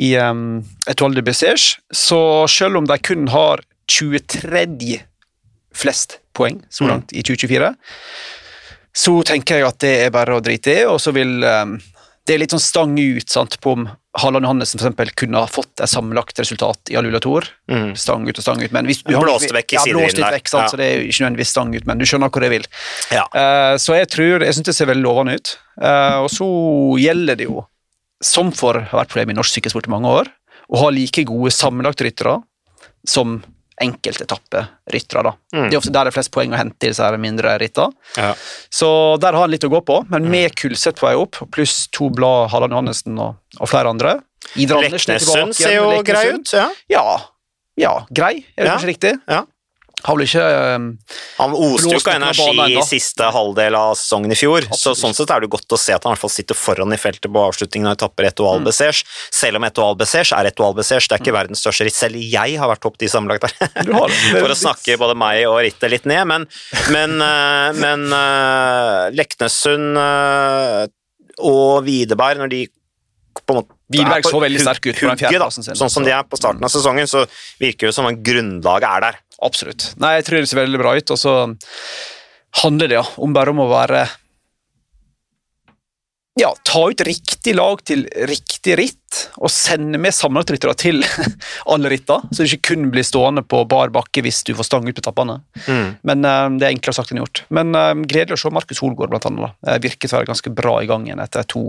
i 0.00 0.14
um, 0.16 0.62
Etoile 0.88 1.18
de 1.18 1.24
Bessèges. 1.26 1.74
Så 1.92 2.20
selv 2.48 2.80
om 2.80 2.86
de 2.88 2.96
kun 3.04 3.28
har 3.34 3.60
23. 3.90 5.02
flest 5.76 6.18
poeng 6.34 6.62
så 6.72 6.84
Mm. 6.86 6.90
langt 6.90 7.12
i 7.12 7.22
2024, 7.22 7.74
så 8.96 9.12
tenker 9.22 9.60
jeg 9.60 9.66
at 9.68 9.78
det 9.84 9.94
er 10.06 10.10
bare 10.14 10.34
å 10.38 10.42
drite 10.42 10.72
i, 10.80 10.84
og 10.88 10.98
så 11.02 11.12
vil 11.14 11.44
um, 11.46 11.76
det 12.26 12.34
er 12.34 12.40
litt 12.42 12.52
sånn 12.54 12.62
stang 12.62 12.96
ut 12.98 13.28
sant, 13.30 13.56
på 13.62 13.72
om 13.76 13.88
Halland 14.18 14.42
Johannessen 14.44 14.80
eksempel, 14.80 15.10
kunne 15.14 15.38
ha 15.38 15.46
fått 15.50 15.80
et 15.82 15.88
sammenlagt 15.90 16.38
resultat 16.42 16.90
i 16.90 16.96
Alula 16.98 17.20
Tor. 17.22 17.46
Mm. 17.70 17.92
Stang 17.98 18.26
ut 18.26 18.38
og 18.38 18.42
stang 18.42 18.58
ut. 18.62 18.72
Men 18.74 18.86
hvis, 18.90 19.04
du, 19.06 19.14
Blåst 19.22 19.52
vekk 19.54 19.72
i 19.72 19.76
ja, 19.78 19.82
sidelinjen 19.86 20.16
litt 20.16 20.24
der. 20.24 20.34
vekk, 20.34 20.50
sant, 20.50 20.64
Ja. 20.66 20.68
så 20.72 20.76
det 20.80 20.86
er 20.88 20.96
jo 20.98 21.06
ikke 21.12 21.22
nødvendigvis 21.24 21.52
stang 21.54 21.74
ut, 21.76 21.86
men 21.86 21.98
du 21.98 22.04
skjønner 22.10 22.30
hvor 22.34 22.42
jeg 22.42 22.50
vil. 22.56 22.66
Ja. 23.14 23.24
Uh, 23.30 23.74
så 23.78 23.94
jeg 24.00 24.08
tror, 24.10 24.42
jeg 24.42 24.56
synes 24.58 24.66
det 24.66 24.74
ser 24.80 24.90
veldig 24.90 25.04
lovende 25.06 25.36
ut. 25.38 25.52
Uh, 25.78 26.18
og 26.26 26.30
så 26.34 26.48
gjelder 26.98 27.38
det 27.38 27.46
jo, 27.46 27.62
som 28.22 28.52
for 28.52 28.74
har 28.80 29.00
vært 29.04 29.08
problemet 29.12 29.34
i 29.34 29.38
norsk 29.40 29.54
sykkelsport 29.58 29.86
i 29.86 29.90
mange 29.90 30.08
år, 30.08 30.28
å 30.70 30.76
ha 30.84 30.90
like 30.90 31.24
gode 31.24 31.50
sammenlagtryttere 31.50 32.42
som 33.08 33.42
enkeltetapperyttere. 33.80 35.22
da. 35.22 35.32
Mm. 35.54 35.68
Det 35.70 35.74
er 35.74 35.78
ofte 35.80 35.92
der 35.94 36.04
det 36.04 36.12
er 36.12 36.16
flest 36.18 36.30
poeng 36.34 36.52
å 36.52 36.58
hente 36.58 36.84
i 36.86 36.90
disse 36.90 37.02
her 37.04 37.16
mindre 37.20 37.54
rittene. 37.58 37.92
Ja. 38.16 38.34
Så 38.70 38.90
der 39.22 39.32
har 39.32 39.40
han 39.46 39.50
litt 39.54 39.64
å 39.64 39.70
gå 39.72 39.80
på, 39.84 40.02
men 40.10 40.24
Mm. 40.24 40.30
med 40.30 40.54
Kulseth 40.56 41.00
på 41.00 41.06
vei 41.08 41.14
opp, 41.16 41.36
pluss 41.50 41.88
to 41.88 42.10
blad 42.10 42.50
Halland 42.50 42.72
Johannessen 42.72 43.18
og, 43.18 43.36
og 43.58 43.68
flere 43.68 43.88
andre. 43.88 44.20
Andersen 44.56 45.14
er 45.14 45.18
tilbake 45.18 45.46
Leknessund 45.46 45.54
ser 45.54 45.74
jo 45.76 46.02
grei 46.02 46.32
ut. 46.34 46.52
Ja. 46.52 46.68
Ja, 46.90 47.18
ja, 47.76 48.06
grei, 48.12 48.44
er 48.56 48.64
det 48.64 48.66
Ja. 48.66 48.76
kanskje 48.76 48.88
riktig? 48.94 49.20
Ja. 49.28 49.44
Har 50.04 50.16
vel 50.16 50.26
ikke 50.26 50.44
um, 50.76 50.86
Han 51.38 51.54
oste 51.56 51.92
jo 51.92 52.00
ikke 52.00 52.16
energi 52.16 52.76
i 52.76 52.84
siste 52.86 53.28
halvdel 53.34 53.76
av 53.78 53.94
sesongen 53.98 54.34
i 54.34 54.38
fjor, 54.38 54.66
så 54.76 54.94
sånn 54.98 55.16
sett 55.16 55.32
er 55.32 55.44
det 55.44 55.50
godt 55.52 55.76
å 55.76 55.80
se 55.80 55.94
at 55.96 56.06
han 56.06 56.12
i 56.12 56.16
hvert 56.16 56.24
fall 56.24 56.34
sitter 56.34 56.58
foran 56.58 56.94
i 56.94 57.00
feltet 57.00 57.30
på 57.30 57.44
avslutningen 57.50 57.90
av 57.90 57.98
etapper 57.98 58.30
Etoile 58.30 58.60
Mm. 58.60 59.02
Selv 59.34 59.58
om 59.58 59.64
Etoile 59.66 59.98
Bessèges 60.00 60.32
er 60.36 60.48
Etoile 60.50 60.76
Bessèges, 60.78 61.08
det 61.08 61.16
er 61.16 61.22
ikke 61.22 61.34
verdens 61.34 61.62
største 61.62 61.86
ritt. 61.86 61.96
Selv 61.96 62.20
jeg 62.20 62.56
har 62.60 62.70
vært 62.70 62.82
topp 62.84 62.98
ti 63.00 63.08
sammenlagt 63.10 63.46
der. 63.46 63.70
Er 63.80 64.14
For 64.42 64.52
å 64.52 64.58
snakke 64.58 64.98
både 65.00 65.16
meg 65.18 65.44
og 65.48 65.60
rittet 65.64 65.92
litt 65.92 66.08
ned, 66.08 66.24
men, 66.30 66.46
men, 66.92 67.16
eh, 67.24 67.80
men 67.80 68.06
eh, 68.16 69.10
Leknessund 69.16 70.00
eh, 70.00 70.90
og 71.40 71.86
Widerberg, 71.86 72.42
når 72.42 72.52
de 72.52 72.64
på 73.34 73.54
en 73.54 73.60
måte 73.60 73.76
er 74.00 74.26
så 74.26 74.40
veldig 74.42 74.62
sterk 74.62 74.86
ut 74.86 74.94
på 74.98 75.08
den 75.08 75.20
fjerdeplassen 75.20 75.66
sin. 75.66 75.78
Sånn 75.78 75.92
som 75.92 76.06
de 76.06 76.14
er 76.14 76.26
på 76.26 76.38
starten 76.38 76.64
av 76.66 76.72
sesongen, 76.72 77.08
så 77.10 77.24
virker 77.60 77.90
det 77.90 77.96
som 77.96 78.08
at 78.10 78.22
grunnlaget 78.26 78.88
er 78.90 79.06
der. 79.06 79.20
Absolutt. 79.42 79.90
Nei, 80.02 80.16
jeg 80.18 80.26
tror 80.28 80.42
det 80.42 80.50
ser 80.50 80.60
veldig 80.60 80.80
bra 80.82 80.96
ut, 80.98 81.14
og 81.14 81.20
så 81.20 81.36
handler 82.64 82.90
det 82.90 82.98
ja, 82.98 83.06
om 83.22 83.34
bare 83.36 83.54
om 83.54 83.62
å 83.64 83.70
være 83.70 84.04
ja, 86.40 86.48
ta 86.64 86.80
ut 86.88 87.02
riktig 87.04 87.52
lag 87.58 87.82
til 87.84 88.06
riktig 88.30 88.76
ritt, 88.80 88.96
og 89.42 89.50
sende 89.52 89.98
med 90.00 90.14
sammenlagtryttere 90.14 90.72
til 90.78 91.00
alle 91.72 91.90
ritter, 91.92 92.22
så 92.30 92.44
du 92.46 92.48
ikke 92.54 92.70
kun 92.74 92.86
blir 92.94 93.04
stående 93.04 93.42
på 93.44 93.60
bar 93.68 93.90
bakke 93.92 94.22
hvis 94.24 94.38
du 94.46 94.52
får 94.56 94.68
stang 94.68 94.86
ut 94.88 94.96
på 94.96 95.04
tappene. 95.04 95.40
Men 96.06 96.24
eh, 96.24 96.46
det 96.60 96.68
er 96.68 96.74
enklere 96.76 96.96
sagt 96.96 97.12
enn 97.12 97.20
gjort. 97.20 97.42
Men 97.52 97.74
eh, 97.76 97.92
gledelig 98.08 98.38
å 98.38 98.42
se 98.44 98.52
Markus 98.54 98.80
Holgaard, 98.84 99.10
blant 99.12 99.26
annet. 99.28 99.52
Da. 99.66 99.76
Virket 99.84 100.14
å 100.14 100.20
være 100.20 100.30
ganske 100.30 100.52
bra 100.56 100.76
i 100.84 100.88
gang 100.90 101.04
igjen 101.08 101.20
etter 101.24 101.44
to 101.50 101.64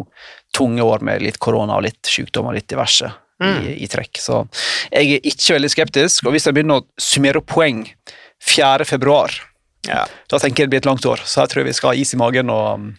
tunge 0.56 0.86
år 0.86 1.04
med 1.08 1.26
litt 1.26 1.40
korona 1.42 1.80
og 1.80 1.88
litt 1.90 2.08
sykdom 2.08 2.52
og 2.52 2.56
litt 2.60 2.70
diverse 2.72 3.10
i, 3.42 3.74
i 3.82 3.88
trekk. 3.90 4.20
Så 4.22 4.44
jeg 4.94 5.16
er 5.18 5.24
ikke 5.34 5.56
veldig 5.58 5.74
skeptisk, 5.74 6.28
og 6.30 6.36
hvis 6.36 6.46
jeg 6.46 6.54
begynner 6.60 6.84
å 6.84 7.02
summere 7.02 7.42
opp 7.42 7.50
poeng 7.56 7.88
4. 8.46 8.86
februar, 8.86 9.34
Ja. 9.90 10.04
da 10.30 10.38
tenker 10.38 10.62
jeg 10.62 10.70
det 10.70 10.74
blir 10.76 10.82
et 10.84 10.90
langt 10.92 11.06
år. 11.10 11.24
Så 11.26 11.42
jeg 11.42 11.50
tror 11.56 11.66
vi 11.66 11.74
skal 11.74 11.90
ha 11.96 11.98
is 11.98 12.14
i 12.14 12.20
magen 12.22 12.52
og, 12.54 12.92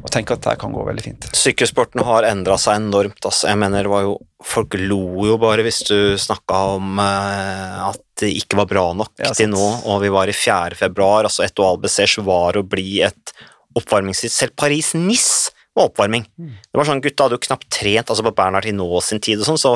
og 0.00 0.10
tenke 0.10 0.34
at 0.34 0.42
det 0.42 0.56
kan 0.60 0.72
gå 0.74 0.82
veldig 0.88 1.04
fint. 1.04 1.26
Sykkelsporten 1.38 2.02
har 2.06 2.26
endra 2.26 2.56
seg 2.60 2.80
enormt. 2.80 3.20
Altså. 3.22 3.48
Jeg 3.50 3.60
mener, 3.62 3.86
det 3.86 3.92
var 3.92 4.06
jo, 4.08 4.14
Folk 4.44 4.74
lo 4.76 5.24
jo 5.24 5.38
bare 5.40 5.62
hvis 5.64 5.78
du 5.88 6.18
snakka 6.20 6.58
om 6.74 6.98
eh, 7.00 7.78
at 7.86 8.02
det 8.20 8.28
ikke 8.42 8.58
var 8.58 8.66
bra 8.68 8.82
nok 8.92 9.14
Ja, 9.22 9.30
til 9.32 9.48
nå, 9.54 9.62
og 9.88 10.02
vi 10.02 10.10
var 10.12 10.28
i 10.28 10.34
4. 10.36 10.76
februar. 10.76 11.24
altså 11.24 11.46
Etoile 11.46 11.80
Bessèges 11.80 12.20
var 12.26 12.58
å 12.60 12.66
bli 12.66 13.00
et 13.06 13.32
oppvarmingstid. 13.78 14.34
Selv 14.34 14.52
Paris-Nice 14.60 15.53
var 15.74 15.88
oppvarming. 15.90 16.24
Det 16.36 16.78
var 16.78 16.86
sånn, 16.86 17.02
Gutta 17.02 17.26
hadde 17.26 17.38
jo 17.38 17.44
knapt 17.48 17.68
trent 17.72 18.10
altså 18.10 18.24
på 18.26 18.32
Bernhard 18.36 18.66
Hinault 18.68 19.06
sin 19.06 19.22
tid, 19.22 19.42
og 19.42 19.48
sånn, 19.48 19.60
så, 19.60 19.72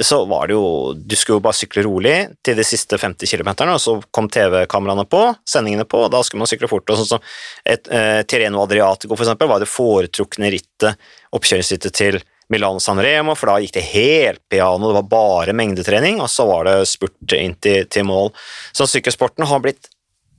så 0.00 0.22
var 0.28 0.48
det 0.48 0.56
jo 0.56 0.66
Du 0.96 1.16
skulle 1.18 1.38
jo 1.38 1.44
bare 1.44 1.58
sykle 1.58 1.84
rolig 1.86 2.14
til 2.44 2.56
de 2.58 2.64
siste 2.66 2.98
50 3.00 3.28
km, 3.28 3.52
og 3.68 3.80
så 3.82 3.96
kom 4.14 4.30
TV-kameraene 4.32 5.06
på, 5.10 5.22
sendingene 5.48 5.86
på, 5.88 6.06
og 6.06 6.12
da 6.14 6.22
skulle 6.24 6.44
man 6.44 6.50
sykle 6.50 6.70
fort. 6.70 6.88
og 6.88 7.00
sånn 7.00 7.12
som 7.16 7.26
et, 7.64 7.88
eh, 7.92 8.22
Tireno 8.24 8.62
Adriatico 8.64 9.16
for 9.16 9.26
eksempel, 9.26 9.50
var 9.50 9.60
det 9.60 9.72
foretrukne 9.72 10.52
rittet, 10.54 11.00
oppkjøringsrittet 11.34 11.92
til 11.92 12.22
Milano 12.48 12.80
San 12.80 13.00
Remo, 13.00 13.34
for 13.34 13.50
da 13.50 13.60
gikk 13.62 13.72
det 13.78 13.86
helt 13.88 14.42
piano, 14.52 14.90
det 14.90 14.98
var 15.00 15.08
bare 15.08 15.56
mengdetrening, 15.56 16.20
og 16.20 16.28
så 16.28 16.46
var 16.48 16.68
det 16.68 16.76
spurt 16.88 17.36
inn 17.36 17.56
til, 17.56 17.88
til 17.88 18.04
mål. 18.08 18.32
Så 18.76 18.88
sykkelsporten 18.90 19.48
har 19.48 19.62
blitt 19.64 19.88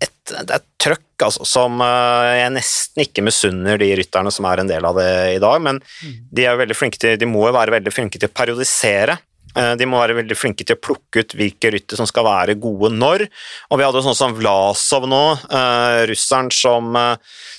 et, 0.03 0.15
det 0.27 0.49
er 0.49 0.57
et 0.59 0.67
trøkk 0.81 1.25
altså, 1.27 1.45
som 1.47 1.79
eh, 1.83 2.31
jeg 2.41 2.55
nesten 2.55 3.05
ikke 3.05 3.23
misunner 3.25 3.79
de 3.81 3.91
rytterne 3.99 4.33
som 4.33 4.47
er 4.49 4.61
en 4.61 4.71
del 4.71 4.87
av 4.87 4.97
det 4.99 5.11
i 5.37 5.39
dag, 5.43 5.61
men 5.63 5.79
de, 6.03 6.43
er 6.45 6.59
veldig 6.59 6.77
flinke 6.77 7.01
til, 7.01 7.15
de 7.19 7.29
må 7.29 7.45
jo 7.47 7.55
være 7.55 7.77
veldig 7.77 7.93
flinke 7.93 8.19
til 8.19 8.31
å 8.31 8.35
periodisere. 8.35 9.17
Eh, 9.55 9.73
De 9.79 9.87
må 9.87 10.01
være 10.01 10.17
veldig 10.19 10.37
flinke 10.37 10.67
til 10.67 10.77
å 10.77 10.83
plukke 10.83 11.23
ut 11.23 11.37
hvilke 11.39 11.71
rytter 11.75 12.01
som 12.01 12.09
skal 12.09 12.27
være 12.27 12.57
gode 12.59 12.91
når. 12.95 13.27
Og 13.69 13.79
vi 13.79 13.87
hadde 13.87 14.01
jo 14.01 14.07
sånn 14.09 14.19
som 14.19 14.35
Vlasov 14.35 15.07
nå, 15.11 15.23
eh, 15.47 16.01
russeren 16.11 16.51
som, 16.51 16.91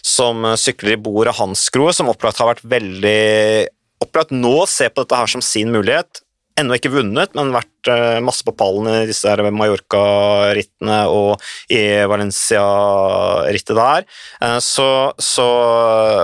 som 0.05 0.53
sykler 0.61 0.97
i 0.97 1.01
bordet 1.01 1.39
Hansgrohe, 1.41 1.97
som 1.97 2.13
opplagt 2.13 2.43
har 2.43 2.55
vært 2.55 2.67
veldig 2.67 3.73
Opplagt 3.97 4.29
nå 4.29 4.67
ser 4.69 4.91
på 4.93 5.07
dette 5.07 5.17
her 5.17 5.31
som 5.33 5.41
sin 5.41 5.71
mulighet. 5.73 6.19
Ennå 6.57 6.79
ikke 6.79 6.89
vunnet, 6.95 7.35
men 7.37 7.53
vært 7.53 7.91
eh, 7.93 8.19
masse 8.25 8.45
på 8.47 8.55
pallen 8.57 8.89
i 8.89 9.09
disse 9.11 9.29
Mallorca-rittene 9.45 11.03
og 11.13 11.43
i 11.69 11.83
Valencia-rittet 12.09 13.77
der. 13.77 14.07
Eh, 14.41 14.57
så, 14.65 14.89
så 15.21 15.47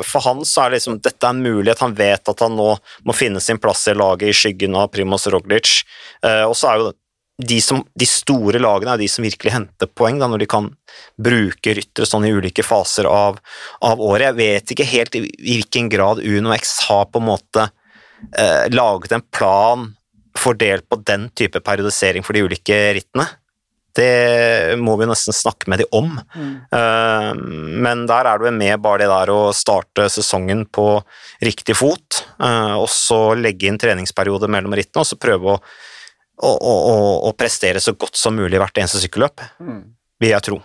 for 0.08 0.24
han 0.24 0.40
så 0.48 0.64
er 0.64 0.72
det 0.72 0.80
liksom 0.80 1.02
dette 1.04 1.28
er 1.28 1.36
en 1.36 1.44
mulighet. 1.44 1.84
Han 1.84 1.98
vet 2.00 2.32
at 2.32 2.46
han 2.46 2.56
nå 2.56 2.70
må 3.04 3.16
finne 3.16 3.44
sin 3.44 3.60
plass 3.60 3.84
i 3.92 3.96
laget 3.98 4.32
i 4.32 4.38
skyggen 4.40 4.80
av 4.80 4.88
Primoz 4.96 5.28
Roglic. 5.28 5.82
Eh, 6.24 6.46
og 6.48 6.56
så 6.56 6.72
er 6.72 6.80
jo 6.80 6.90
de, 7.42 7.60
som, 7.60 7.84
de 7.92 8.08
store 8.08 8.60
lagene 8.62 8.96
er 8.96 9.02
de 9.02 9.12
som 9.12 9.24
virkelig 9.24 9.52
henter 9.52 9.88
poeng, 9.92 10.16
da, 10.20 10.32
når 10.32 10.46
de 10.46 10.50
kan 10.50 10.72
bruke 11.20 11.76
ryttere 11.76 12.08
sånn 12.08 12.26
i 12.28 12.32
ulike 12.32 12.64
faser 12.64 13.08
av, 13.08 13.40
av 13.84 14.00
året. 14.00 14.30
Jeg 14.30 14.40
vet 14.40 14.74
ikke 14.74 14.92
helt 14.96 15.18
i, 15.18 15.26
i 15.28 15.56
hvilken 15.58 15.92
grad 15.92 16.24
UNOX 16.24 16.78
har 16.88 17.08
på 17.12 17.20
en 17.20 17.28
måte 17.34 17.68
eh, 18.36 18.70
laget 18.72 19.16
en 19.16 19.28
plan 19.28 19.90
fordelt 20.38 20.88
på 20.88 20.98
den 21.04 21.28
type 21.36 21.60
periodisering 21.64 22.24
for 22.24 22.32
de 22.36 22.44
ulike 22.46 22.78
rittene. 22.98 23.28
Det 23.92 24.78
må 24.80 24.94
vi 24.96 25.04
nesten 25.04 25.34
snakke 25.36 25.68
med 25.68 25.82
de 25.82 25.86
om. 25.92 26.14
Eh, 26.72 27.30
men 27.84 28.06
der 28.08 28.24
er 28.30 28.40
du 28.40 28.46
med 28.56 28.80
bare 28.80 29.02
det 29.04 29.10
der 29.12 29.32
å 29.34 29.40
starte 29.52 30.06
sesongen 30.08 30.64
på 30.72 30.86
riktig 31.44 31.76
fot, 31.76 32.22
eh, 32.40 32.72
og 32.80 32.88
så 32.88 33.34
legge 33.36 33.68
inn 33.68 33.76
treningsperiode 33.82 34.48
mellom 34.48 34.72
rittene, 34.78 35.04
og 35.04 35.10
så 35.10 35.18
prøve 35.20 35.58
å, 35.58 35.60
å, 36.40 36.52
å, 36.56 36.74
å- 37.28 37.36
prestere 37.36 37.82
så 37.84 37.92
godt 37.92 38.16
som 38.16 38.34
mulig 38.40 38.56
hvert 38.62 38.80
eneste 38.80 39.02
sykkelløp, 39.04 39.44
vil 39.60 40.32
jeg 40.32 40.46
tro. 40.48 40.62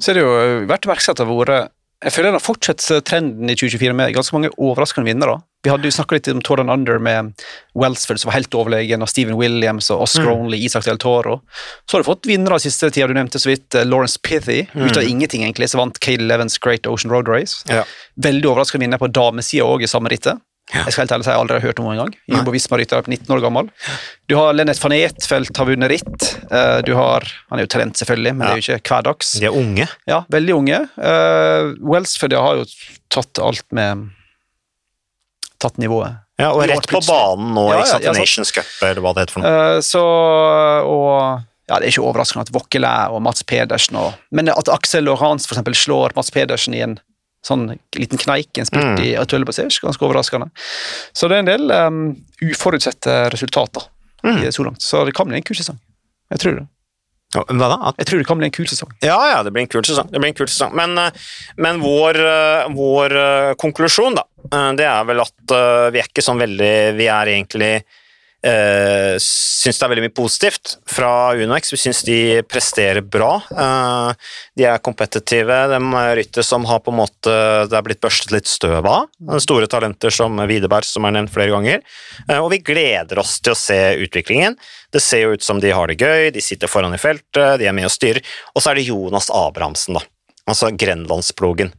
Så 0.00 0.10
er 0.10 0.16
det 0.16 0.24
jo 0.24 0.32
verdt 0.70 0.88
å 0.88 0.94
merke 0.94 1.04
seg 1.04 1.12
at 1.12 1.20
det 1.20 1.26
har 1.28 1.36
vært 1.44 1.72
Jeg 2.04 2.12
føler 2.14 2.30
den 2.32 2.38
har 2.40 2.42
fortsatt 2.42 2.82
trenden 3.06 3.52
i 3.52 3.54
2024 3.56 3.94
med 3.96 4.14
ganske 4.16 4.34
mange 4.36 4.50
overraskende 4.56 5.08
vinnere. 5.12 5.36
Vi 5.64 5.72
hadde 5.72 5.88
jo 5.88 5.94
snakka 5.96 6.18
litt 6.18 6.28
om 6.28 6.42
Tordan 6.44 6.68
Under 6.70 6.98
med 7.00 7.32
Welsford, 7.74 8.20
som 8.20 8.28
var 8.28 8.36
helt 8.36 8.54
overlegen, 8.54 9.02
og 9.02 9.08
Steven 9.08 9.38
Williams 9.40 9.88
og 9.94 10.02
Oscar 10.04 10.28
Onley, 10.34 10.60
Isak 10.66 10.84
Del 10.84 10.98
Toro. 11.00 11.38
Så 11.88 11.96
har 11.96 12.04
du 12.04 12.08
fått 12.10 12.28
vinnere 12.28 12.58
den 12.58 12.66
siste 12.66 12.90
tida, 12.92 13.08
du 13.08 13.16
nevnte 13.16 13.40
så 13.40 13.48
vidt 13.48 13.74
eh, 13.74 13.86
Lawrence 13.88 14.20
Pithy. 14.20 14.66
Ut 14.76 14.96
av 14.96 15.02
ingenting, 15.08 15.42
egentlig, 15.46 15.70
så 15.72 15.80
vant 15.80 16.00
Cade 16.04 16.26
Levens 16.28 16.58
Great 16.60 16.86
Ocean 16.86 17.12
Road 17.12 17.30
Race. 17.32 17.62
Ja. 17.72 17.86
Veldig 18.20 18.50
overraskende 18.52 18.84
vinner 18.84 19.00
på 19.00 19.08
damesida 19.08 19.64
òg 19.64 19.86
i 19.86 19.88
samme 19.90 20.12
rittet. 20.12 20.42
Ja. 20.72 20.80
Jeg 20.86 20.94
skal 20.94 21.02
helt 21.04 21.12
ærlig 21.12 21.26
si 21.26 21.32
jeg 21.32 21.40
aldri 21.42 21.56
har 21.58 21.64
hørt 21.66 21.80
om 21.80 21.86
henne 21.90 21.96
engang. 21.98 22.14
Jumbo 22.32 22.52
Visma-rytter 22.54 23.02
på 23.04 23.12
19 23.12 23.32
år 23.36 23.42
gammel. 23.44 23.66
Du 24.32 24.36
har 24.38 24.54
Lennart 24.56 24.80
van 24.80 24.94
Eetfeldt 24.96 25.60
har 25.60 25.68
vunnet 25.68 25.92
ritt. 25.92 26.28
Eh, 26.48 26.80
Du 26.86 26.94
har 26.96 27.26
Han 27.50 27.58
er 27.60 27.66
jo 27.66 27.72
talent, 27.74 27.96
selvfølgelig, 28.00 28.32
men 28.34 28.46
det 28.46 28.52
er 28.52 28.60
jo 28.60 28.64
ikke 28.80 28.92
hverdags. 28.94 29.32
De 29.40 29.48
er 29.48 29.56
unge. 29.56 29.88
Ja, 30.08 30.22
veldig 30.32 30.54
unge. 30.56 30.78
Uh, 30.96 31.72
Welsford 31.84 32.32
har 32.32 32.60
jo 32.62 32.64
tatt 33.12 33.38
alt 33.44 33.64
med 33.76 34.08
Tatt 35.64 35.80
nivået. 35.80 36.20
Ja, 36.38 36.50
og 36.52 36.64
rett 36.68 36.88
på 36.90 37.00
banen 37.06 37.52
nå, 37.56 37.62
Ja, 37.72 37.80
ja, 37.88 37.98
ja. 38.08 38.12
Nations 38.16 38.50
Cup, 38.52 38.66
eller 38.82 39.00
hva 39.04 39.12
det 39.14 39.22
heter 39.24 39.36
for 39.36 39.44
noe. 39.44 39.50
Eh, 39.76 39.80
så 39.86 40.02
Og 40.84 41.42
ja, 41.70 41.78
Det 41.78 41.86
er 41.86 41.92
ikke 41.94 42.04
overraskende 42.04 42.44
at 42.44 42.52
Vokkele 42.52 42.90
og 43.14 43.22
Mats 43.24 43.42
Pedersen 43.48 43.96
og, 43.96 44.12
Men 44.34 44.50
at 44.52 44.68
Aksel 44.68 45.06
Lorentz 45.06 45.46
eksempel, 45.48 45.72
slår 45.78 46.12
Mats 46.18 46.30
Pedersen 46.34 46.74
i 46.76 46.82
en 46.84 46.98
sånn 47.44 47.78
liten 47.96 48.18
kneik, 48.20 48.48
en 48.58 48.64
spurt 48.68 48.84
Mm. 48.98 49.00
i 49.04 49.14
Atuelle 49.20 49.44
Basage, 49.44 49.80
ganske 49.84 50.00
overraskende. 50.04 50.50
Så 51.12 51.28
det 51.28 51.36
er 51.36 51.42
en 51.44 51.50
del 51.50 51.70
um, 51.72 51.98
uforutsette 52.42 53.30
resultater 53.32 53.82
Mm. 54.24 54.38
i- 54.44 54.52
så 54.52 54.64
langt. 54.64 54.80
Så 54.80 55.04
det 55.04 55.14
kan 55.14 55.26
bli 55.28 55.36
en 55.36 55.42
kul 55.42 55.56
sesong. 55.56 55.78
Jeg 56.30 56.38
tror 56.40 56.54
det. 56.60 56.66
Hva 57.34 57.68
da? 57.68 57.92
Jeg 57.98 58.06
tror 58.06 58.18
det 58.18 58.26
kan 58.26 58.38
bli 58.38 58.46
en 58.46 58.50
kul 58.54 58.64
sesong. 58.66 58.90
Ja, 59.02 59.18
ja, 59.36 59.42
det 59.42 59.52
blir 59.52 59.62
en 59.62 59.68
kul 59.68 59.82
sesong. 59.82 60.08
Det 60.10 60.20
blir 60.20 60.28
en 60.28 60.34
kul 60.38 60.46
sesong. 60.46 60.72
Men, 60.74 60.96
eh, 60.96 61.10
men 61.58 61.80
vår, 61.80 62.14
eh, 62.16 62.68
vår 62.72 63.56
konklusjon, 63.56 64.14
da, 64.14 64.22
det 64.50 64.86
er 64.86 65.04
vel 65.08 65.22
at 65.24 65.52
eh, 65.56 65.90
vi 65.94 66.00
er 66.02 66.08
ikke 66.08 66.24
sånn 66.24 66.42
veldig 66.42 66.74
Vi 66.98 67.06
er 67.08 67.30
egentlig 67.32 67.74
uh, 68.44 69.16
Syns 69.16 69.78
det 69.78 69.86
er 69.86 69.92
veldig 69.94 70.04
mye 70.04 70.12
positivt 70.12 70.74
fra 70.90 71.32
UnoX. 71.32 71.72
Vi 71.72 71.78
syns 71.80 72.02
de 72.04 72.18
presterer 72.44 73.00
bra. 73.00 73.30
Eh, 73.48 74.32
de 74.60 74.66
er 74.68 74.82
kompetitive. 74.84 75.56
De 75.70 75.78
er 76.00 76.10
ryttere 76.18 76.44
som 76.44 76.66
har 76.68 76.82
på 76.84 76.92
en 76.92 76.98
måte 76.98 77.32
Det 77.70 77.78
er 77.78 77.86
blitt 77.86 78.02
børstet 78.04 78.34
litt 78.34 78.50
støv 78.50 78.84
av. 78.84 79.08
Store 79.40 79.68
talenter 79.72 80.12
som 80.12 80.36
Widerberg, 80.36 80.84
som 80.84 81.08
er 81.08 81.16
nevnt 81.16 81.32
flere 81.32 81.54
ganger. 81.54 81.80
Eh, 82.28 82.36
og 82.36 82.50
vi 82.52 82.60
gleder 82.60 83.22
oss 83.22 83.38
til 83.40 83.54
å 83.54 83.58
se 83.58 83.78
utviklingen. 84.04 84.58
Det 84.92 85.00
ser 85.00 85.24
jo 85.24 85.38
ut 85.38 85.46
som 85.46 85.62
de 85.64 85.72
har 85.72 85.88
det 85.88 85.96
gøy, 85.96 86.28
de 86.34 86.44
sitter 86.44 86.68
foran 86.68 86.92
i 86.92 87.00
feltet, 87.00 87.56
de 87.62 87.70
er 87.70 87.76
med 87.76 87.88
og 87.88 87.94
styrer. 87.94 88.20
Og 88.52 88.60
så 88.60 88.74
er 88.74 88.82
det 88.82 88.88
Jonas 88.90 89.32
Abrahamsen, 89.32 89.96
da. 89.96 90.04
Altså 90.44 90.68
Grenlandsplogen. 90.76 91.72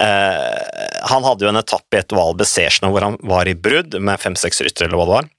Eh, 0.00 0.98
han 1.10 1.26
hadde 1.26 1.46
jo 1.46 1.52
en 1.52 1.60
etappe 1.60 1.98
i 1.98 2.02
et 2.02 2.16
Val 2.16 2.36
Besers 2.38 2.80
hvor 2.82 3.04
han 3.04 3.18
var 3.28 3.48
i 3.48 3.56
brudd 3.58 3.98
med 4.00 4.20
fem-seks 4.20 4.62
ryttere, 4.64 4.88
eller 4.88 5.00
hva 5.00 5.08
det 5.08 5.18
var. 5.18 5.32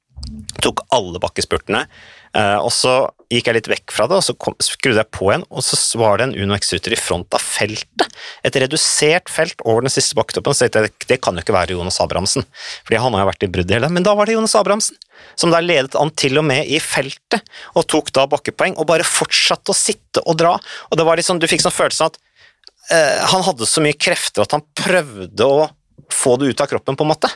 Tok 0.63 0.85
alle 0.95 1.19
bakkespurtene. 1.19 1.87
Eh, 2.33 2.57
og 2.57 2.71
så 2.73 2.93
gikk 3.29 3.49
jeg 3.49 3.57
litt 3.59 3.67
vekk 3.69 3.93
fra 3.93 4.07
det, 4.09 4.17
og 4.17 4.25
så 4.25 4.33
kom, 4.41 4.55
skrudde 4.63 5.01
jeg 5.03 5.13
på 5.13 5.27
igjen, 5.29 5.43
og 5.53 5.65
så 5.65 5.77
var 6.01 6.17
det 6.17 6.25
en 6.27 6.33
Uno 6.33 6.55
X-rytter 6.57 6.95
i 6.95 6.97
front 6.97 7.35
av 7.35 7.43
feltet. 7.43 8.07
Et 8.45 8.57
redusert 8.63 9.29
felt 9.29 9.61
over 9.61 9.85
den 9.85 9.93
siste 9.93 10.17
bakketoppen. 10.17 10.55
Så 10.55 10.65
tenkte 10.65 10.85
jeg 10.87 11.09
det 11.11 11.19
kan 11.21 11.37
jo 11.37 11.43
ikke 11.45 11.55
være 11.55 11.77
Jonas 11.77 11.99
Abrahamsen, 12.01 12.47
fordi 12.87 13.01
han 13.03 13.13
har 13.13 13.25
jo 13.25 13.29
vært 13.29 13.45
i 13.45 13.51
brudd 13.53 13.73
hele 13.73 13.91
Men 13.93 14.05
da 14.05 14.15
var 14.17 14.29
det 14.29 14.37
Jonas 14.37 14.55
Abrahamsen, 14.57 14.97
som 15.37 15.53
da 15.53 15.61
ledet 15.61 15.97
an 15.99 16.13
til 16.17 16.41
og 16.41 16.47
med 16.49 16.69
i 16.69 16.81
feltet, 16.81 17.45
og 17.77 17.85
tok 17.91 18.09
da 18.15 18.25
bakkepoeng, 18.31 18.77
og 18.81 18.89
bare 18.89 19.05
fortsatte 19.07 19.73
å 19.73 19.77
sitte 19.77 20.25
og 20.25 20.39
dra. 20.41 20.55
Og 20.89 20.97
det 20.97 21.05
var 21.05 21.21
liksom, 21.21 21.41
du 21.41 21.49
fikk 21.49 21.65
sånn 21.65 21.75
følelsen 21.75 22.09
at 22.09 22.21
han 22.91 23.43
hadde 23.45 23.65
så 23.69 23.81
mye 23.81 23.95
krefter 23.95 24.43
at 24.43 24.51
han 24.51 24.63
prøvde 24.75 25.45
å 25.47 25.69
få 26.13 26.35
det 26.41 26.51
ut 26.51 26.61
av 26.61 26.67
kroppen, 26.67 26.97
på 26.99 27.05
en 27.05 27.11
måte. 27.13 27.29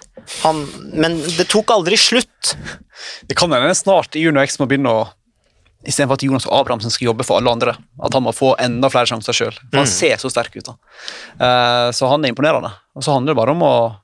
Han, 0.43 0.59
men 0.93 1.15
det 1.37 1.47
tok 1.49 1.71
aldri 1.71 1.97
slutt. 1.97 2.55
Det 3.29 3.37
kan 3.39 3.51
hende 3.55 3.73
snart 3.77 4.15
Juno 4.19 4.41
X 4.43 4.59
må 4.59 4.67
begynne 4.69 4.91
å 4.91 5.05
Istedenfor 5.87 6.17
at 6.17 6.23
Jonas 6.25 6.47
Abrahamsen 6.51 6.91
skal 6.91 7.05
jobbe 7.11 7.23
for 7.23 7.37
alle 7.37 7.51
andre, 7.53 7.71
at 8.03 8.15
han 8.17 8.23
må 8.25 8.31
få 8.35 8.55
enda 8.59 8.89
flere 8.91 9.07
sjanser 9.07 9.31
sjøl. 9.37 9.53
Han 9.71 9.85
Mm. 9.85 9.87
ser 9.87 10.17
så 10.17 10.27
sterk 10.33 10.55
ut. 10.57 10.65
da. 10.65 10.73
Uh, 11.39 11.91
så 11.95 12.09
han 12.09 12.25
er 12.25 12.33
imponerende. 12.33 12.71
Og 12.97 13.03
så 13.05 13.13
handler 13.13 13.31
det 13.31 13.37
bare 13.37 13.51
om 13.53 13.61
å 13.63 13.95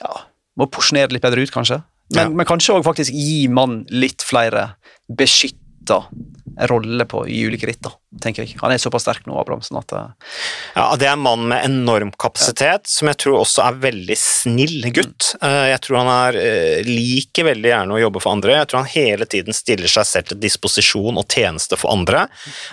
ja, 0.00 0.12
må 0.56 0.70
porsjonere 0.70 1.10
litt 1.12 1.20
bedre 1.26 1.42
ut, 1.42 1.50
kanskje. 1.52 1.82
Men, 2.14 2.22
Ja. 2.22 2.28
men 2.30 2.46
kanskje 2.46 2.78
òg 2.78 2.84
faktisk 2.86 3.12
gi 3.12 3.46
mannen 3.48 3.84
litt 3.90 4.22
flere 4.22 4.76
beskytta 5.10 6.06
roller 6.70 7.04
på 7.04 7.26
i 7.28 7.42
ulike 7.44 7.66
ritt, 7.66 7.82
da, 7.82 7.90
tenker 8.22 8.44
jeg. 8.44 8.56
Han 8.62 8.72
er 8.74 8.78
såpass 8.82 9.02
sterk 9.06 9.26
nå, 9.26 9.36
Abrahamsen, 9.40 9.78
at 9.80 9.92
eh, 9.92 10.30
Ja, 10.76 10.86
Det 10.96 11.08
er 11.08 11.12
en 11.16 11.24
mann 11.24 11.46
med 11.48 11.64
enorm 11.68 12.12
kapasitet, 12.18 12.86
som 12.90 13.08
jeg 13.08 13.18
tror 13.22 13.40
også 13.42 13.64
er 13.66 13.80
veldig 13.86 14.16
snill 14.20 14.90
gutt. 14.92 15.34
Mm. 15.40 15.56
Jeg 15.72 15.80
tror 15.86 16.00
han 16.02 16.12
er, 16.14 16.38
eh, 16.40 16.82
liker 16.88 17.48
veldig 17.50 17.72
gjerne 17.72 17.96
å 17.98 18.02
jobbe 18.04 18.22
for 18.22 18.36
andre. 18.36 18.56
Jeg 18.60 18.68
tror 18.72 18.82
han 18.84 18.92
hele 18.94 19.26
tiden 19.26 19.52
stiller 19.56 19.88
seg 19.90 20.06
selv 20.06 20.28
til 20.32 20.40
disposisjon 20.46 21.18
og 21.20 21.28
tjeneste 21.28 21.76
for 21.80 21.92
andre. 21.94 22.26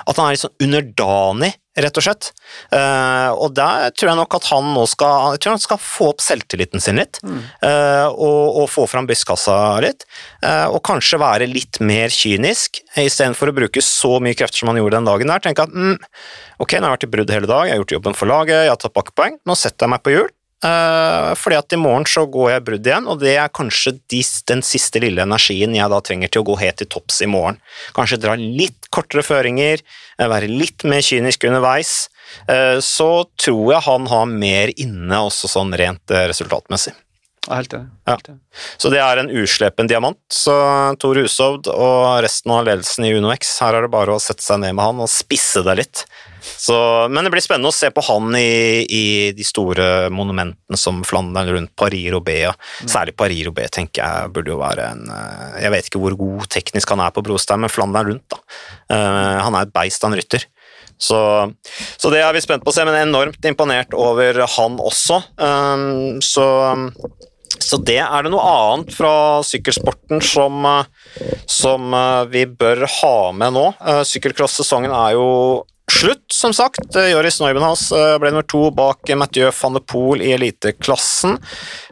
At 0.07 0.15
han 0.17 0.27
er 0.29 0.35
litt 0.37 0.45
sånn 0.45 0.57
underdanig, 0.67 1.53
rett 1.73 1.97
og 1.97 2.03
slett. 2.05 2.27
Eh, 2.71 3.29
Og 3.33 3.55
der 3.57 3.89
tror 3.97 4.11
jeg 4.11 4.17
nok 4.19 4.35
at 4.37 4.45
han 4.51 4.67
nå 4.75 4.83
skal 4.87 5.31
Jeg 5.33 5.39
tror 5.41 5.55
han 5.55 5.61
skal 5.63 5.79
få 5.81 6.09
opp 6.11 6.21
selvtilliten 6.21 6.79
sin 6.83 6.99
litt, 7.01 7.17
eh, 7.25 8.05
og, 8.13 8.59
og 8.61 8.67
få 8.69 8.85
fram 8.91 9.07
brystkassa 9.09 9.55
litt. 9.81 10.05
eh, 10.45 10.67
Og 10.69 10.83
kanskje 10.85 11.17
være 11.17 11.47
litt 11.49 11.79
mer 11.81 12.13
kynisk, 12.13 12.83
istedenfor 12.95 13.49
å 13.49 13.55
bruke 13.57 13.81
så 13.81 14.19
mye 14.21 14.37
krefter 14.37 14.61
som 14.61 14.69
han 14.69 14.77
gjorde 14.77 14.99
den 14.99 15.09
dagen 15.09 15.32
der. 15.33 15.43
Tenke 15.43 15.65
at 15.67 15.73
mm, 15.73 15.97
ok, 16.63 16.77
nå 16.77 16.85
har 16.85 16.93
jeg 16.93 16.95
vært 16.97 17.09
i 17.09 17.11
brudd 17.17 17.35
hele 17.35 17.49
dag, 17.49 17.65
jeg 17.67 17.75
har 17.75 17.83
gjort 17.83 17.97
jobben 17.97 18.17
for 18.17 18.31
laget, 18.31 18.63
jeg 18.67 18.73
har 18.73 18.79
tatt 18.81 18.95
bakkepoeng, 18.95 19.41
nå 19.43 19.57
setter 19.59 19.87
jeg 19.87 19.95
meg 19.95 20.05
på 20.05 20.15
hjul. 20.15 20.31
Uh, 20.63 21.33
fordi 21.35 21.57
at 21.59 21.73
i 21.75 21.79
morgen 21.79 22.05
så 22.07 22.21
går 22.31 22.53
jeg 22.53 22.63
brudd 22.63 22.87
igjen, 22.87 23.07
og 23.11 23.19
det 23.19 23.33
er 23.35 23.51
kanskje 23.51 23.97
de, 24.11 24.21
den 24.47 24.61
siste 24.63 25.01
lille 25.03 25.25
energien 25.25 25.75
jeg 25.75 25.91
da 25.91 25.99
trenger 25.99 26.31
til 26.31 26.39
å 26.39 26.47
gå 26.47 26.55
helt 26.61 26.79
til 26.79 26.87
topps 26.93 27.19
i 27.25 27.27
morgen. 27.27 27.59
Kanskje 27.97 28.21
dra 28.23 28.37
litt 28.39 28.87
kortere 28.93 29.25
føringer, 29.27 29.83
eh, 29.83 30.29
være 30.31 30.47
litt 30.47 30.85
mer 30.87 31.03
kynisk 31.03 31.49
underveis. 31.49 32.07
Uh, 32.47 32.79
så 32.79 33.25
tror 33.35 33.73
jeg 33.73 33.87
han 33.89 34.07
har 34.07 34.31
mer 34.31 34.71
inne 34.79 35.19
også 35.27 35.51
sånn 35.51 35.75
rent 35.79 36.15
resultatmessig. 36.31 36.95
Er 37.49 37.59
helt 37.59 37.73
enig. 37.75 37.89
Ja. 38.07 38.17
Så 38.79 38.91
det 38.93 38.99
er 39.03 39.19
en 39.19 39.31
uslepen 39.31 39.89
diamant. 39.91 40.19
Så 40.31 40.53
Tor 41.01 41.19
Hushovd 41.19 41.67
og 41.73 42.21
resten 42.23 42.53
av 42.55 42.67
ledelsen 42.67 43.07
i 43.07 43.13
UnoX, 43.17 43.57
her 43.63 43.75
er 43.77 43.85
det 43.85 43.93
bare 43.93 44.15
å 44.15 44.21
sette 44.23 44.45
seg 44.45 44.61
ned 44.63 44.77
med 44.77 44.85
han 44.85 45.01
og 45.03 45.11
spisse 45.11 45.63
det 45.65 45.75
litt. 45.81 46.05
Så, 46.43 46.75
men 47.11 47.23
det 47.23 47.31
blir 47.31 47.43
spennende 47.43 47.71
å 47.71 47.75
se 47.75 47.89
på 47.93 48.03
han 48.03 48.35
i, 48.35 48.83
i 48.83 49.05
de 49.35 49.45
store 49.47 50.09
monumentene 50.11 50.79
som 50.79 50.99
Flandern 51.07 51.51
rundt 51.55 51.71
Paris-Roubais. 51.79 52.49
og 52.51 52.89
Særlig 52.91 53.15
Paris-Roubais 53.19 53.71
tenker 53.71 54.03
jeg 54.03 54.33
burde 54.35 54.51
jo 54.51 54.59
være 54.59 54.89
en 54.91 55.05
eh, 55.07 55.61
Jeg 55.63 55.73
vet 55.75 55.87
ikke 55.87 56.03
hvor 56.03 56.17
god 56.19 56.49
teknisk 56.51 56.95
han 56.95 57.03
er 57.05 57.15
på 57.15 57.23
brostein, 57.25 57.63
men 57.63 57.71
Flandern 57.71 58.11
rundt, 58.11 58.27
da. 58.31 58.41
Uh, 58.91 59.39
han 59.45 59.55
er 59.55 59.67
et 59.67 59.75
beist 59.75 60.03
en 60.03 60.15
rytter. 60.15 60.47
Så, 60.99 61.19
så 61.97 62.11
det 62.13 62.21
er 62.23 62.35
vi 62.35 62.43
spent 62.43 62.63
på 62.63 62.71
å 62.71 62.75
se, 62.75 62.83
men 62.87 62.99
enormt 62.99 63.47
imponert 63.47 63.95
over 63.97 64.43
han 64.55 64.79
også. 64.79 65.19
Um, 65.39 66.21
så 66.23 66.45
så 67.63 67.79
det 67.81 67.99
er 68.03 68.25
det 68.25 68.31
noe 68.33 68.43
annet 68.43 68.93
fra 68.93 69.13
sykkelsporten 69.45 70.21
som, 70.23 70.63
eh, 70.65 71.35
som 71.49 71.93
eh, 71.97 72.23
vi 72.33 72.45
bør 72.47 72.85
ha 72.99 73.17
med 73.35 73.55
nå. 73.55 73.67
Eh, 73.81 74.01
Sykkelcross-sesongen 74.07 74.93
er 74.93 75.15
jo 75.17 75.27
slutt, 75.91 76.31
som 76.31 76.53
sagt. 76.53 76.95
Eh, 76.95 77.09
Joris 77.09 77.39
Neubenhaus 77.41 77.91
eh, 77.91 78.17
ble 78.19 78.31
nummer 78.31 78.47
to 78.47 78.69
bak 78.75 79.09
Mathieu 79.15 79.51
van 79.55 79.75
de 79.77 79.81
Poel 79.87 80.21
i 80.21 80.31
eliteklassen. 80.35 81.37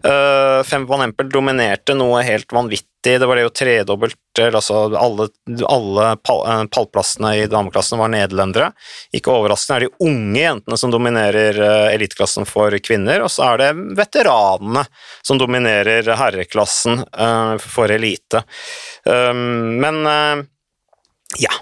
Eh, 0.04 0.64
Fem 0.68 0.86
van 0.88 1.06
Empel 1.06 1.30
dominerte 1.32 1.96
noe 1.98 2.24
helt 2.28 2.52
vanvittig. 2.52 2.88
Det 3.02 3.26
var 3.26 3.40
det 3.40 3.48
jo 3.48 3.54
tredobbelt 3.56 4.18
altså 4.38 4.84
Alle, 4.96 5.26
alle 5.66 6.04
pallplassene 6.22 7.32
i 7.40 7.48
dameklassen 7.50 7.98
var 8.00 8.12
nederlendere. 8.14 8.70
Ikke 9.18 9.34
overraskende 9.34 9.80
er 9.80 9.86
de 9.88 10.06
unge 10.06 10.44
jentene 10.44 10.78
som 10.78 10.94
dominerer 10.94 11.58
eliteklassen 11.96 12.46
for 12.46 12.78
kvinner, 12.86 13.26
og 13.26 13.34
så 13.34 13.50
er 13.50 13.64
det 13.64 13.72
veteranene 13.98 14.86
som 15.26 15.42
dominerer 15.42 16.14
herreklassen 16.22 17.02
for 17.66 17.92
elite. 17.98 18.46
Men 19.10 20.00
ja 21.42 21.58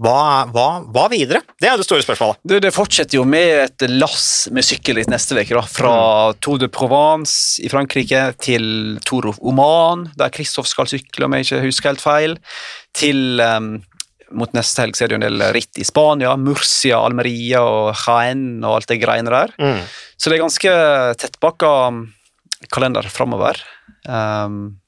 hva, 0.00 0.46
hva, 0.48 0.66
hva 0.88 1.04
videre? 1.12 1.42
Det 1.60 1.68
er 1.68 1.76
det 1.76 1.84
store 1.84 2.04
spørsmålet. 2.04 2.40
Det, 2.48 2.62
det 2.64 2.72
fortsetter 2.72 3.18
jo 3.18 3.26
med 3.28 3.66
et 3.66 3.84
lass 3.92 4.48
med 4.54 4.64
sykkelritt 4.64 5.10
neste 5.12 5.36
uke. 5.36 5.52
Fra 5.52 5.66
Fra 5.68 5.94
Tour 6.40 6.60
de 6.62 6.70
Provence 6.72 7.60
i 7.60 7.68
Frankrike 7.72 8.30
til 8.40 8.96
Tour 9.04 9.28
of 9.28 9.40
Oman, 9.44 10.08
der 10.16 10.32
Kristoff 10.32 10.70
skal 10.70 10.88
sykle, 10.88 11.26
om 11.26 11.36
jeg 11.36 11.46
ikke 11.46 11.62
husker 11.66 11.92
helt 11.92 12.04
feil. 12.04 12.38
Til 12.96 13.44
um, 13.44 13.74
mot 14.40 14.56
neste 14.56 14.86
helg 14.86 14.96
så 14.96 15.04
er 15.04 15.10
det 15.10 15.18
jo 15.18 15.20
en 15.20 15.26
del 15.28 15.46
ritt 15.52 15.80
i 15.80 15.86
Spania. 15.86 16.32
Murcia, 16.40 17.02
Almeria 17.04 17.60
og 17.60 17.92
Jaén 18.06 18.62
og 18.64 18.78
alt 18.78 18.88
det 18.88 19.02
greiene 19.04 19.32
der. 19.34 19.52
Mm. 19.60 19.84
Så 20.16 20.30
det 20.30 20.38
er 20.38 20.46
ganske 20.46 20.76
tettpakka 21.20 21.74
kalender 22.72 23.08
framover. 23.12 23.60
Um, 24.08 24.79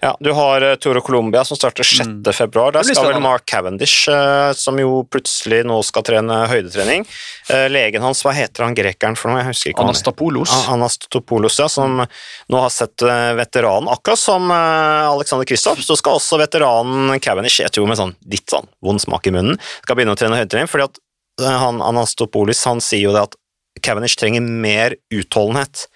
Ja, 0.00 0.16
du 0.20 0.32
har 0.32 0.60
Toro 0.60 0.76
Tour 0.76 0.98
of 0.98 1.04
Colombia 1.04 1.44
som 1.44 1.56
starter 1.56 1.86
6. 1.86 2.00
Mm. 2.00 2.22
Der 2.22 2.32
skal 2.32 3.12
vel. 3.12 3.20
Mark 3.22 3.46
Cavendish, 3.46 4.08
eh, 4.08 4.52
som 4.58 4.78
jo 4.80 5.02
plutselig 5.06 5.62
nå 5.68 5.76
skal 5.86 6.04
trene 6.06 6.38
høydetrening. 6.50 7.06
Eh, 7.50 7.66
legen 7.70 8.02
hans, 8.02 8.22
hva 8.24 8.32
heter 8.34 8.66
han 8.66 8.74
grekeren 8.74 9.18
for 9.18 9.30
noe? 9.30 9.42
Jeg 9.42 9.52
husker 9.52 9.74
ikke. 9.74 9.84
Anastapoulos. 9.86 10.54
Anastopoulos, 10.72 11.58
ja, 11.62 11.68
som 11.70 12.00
nå 12.02 12.62
har 12.64 12.72
sett 12.74 13.04
eh, 13.06 13.32
veteranen. 13.38 13.90
Akkurat 13.92 14.18
som 14.18 14.50
eh, 14.50 15.10
Alexander 15.10 15.46
Kristoff, 15.48 15.82
så 15.84 15.98
skal 15.98 16.18
også 16.18 16.40
veteranen 16.40 17.20
Cavendish, 17.22 17.60
jeg 17.62 17.74
tror 17.74 17.90
med 17.90 18.00
sånn 18.00 18.16
litt 18.30 18.48
sånn 18.50 18.68
vond 18.84 19.02
smak 19.02 19.28
i 19.30 19.34
munnen, 19.34 19.60
skal 19.84 19.98
begynne 19.98 20.16
å 20.16 20.18
trene 20.18 20.40
høydetrening, 20.40 20.70
fordi 20.70 20.88
at 20.88 21.02
eh, 21.44 21.58
han, 21.62 21.82
Anastopoulos 21.84 22.64
han 22.66 22.82
sier 22.84 23.10
jo 23.10 23.14
det 23.16 23.28
at 23.28 23.38
Cavendish 23.84 24.18
trenger 24.18 24.42
mer 24.42 24.96
utholdenhet. 25.14 25.86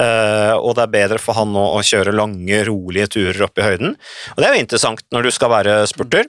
Eh, 0.00 0.54
og 0.56 0.76
det 0.76 0.86
er 0.86 0.92
bedre 0.94 1.20
for 1.20 1.36
han 1.36 1.52
nå 1.52 1.64
å 1.76 1.82
kjøre 1.84 2.14
lange, 2.16 2.62
rolige 2.68 3.10
turer 3.16 3.44
opp 3.48 3.60
i 3.60 3.66
høyden. 3.66 3.96
Og 4.34 4.40
det 4.40 4.48
er 4.48 4.56
jo 4.56 4.64
interessant 4.64 5.04
når 5.12 5.28
du 5.28 5.32
skal 5.34 5.52
være 5.52 5.76
spurter, 5.90 6.28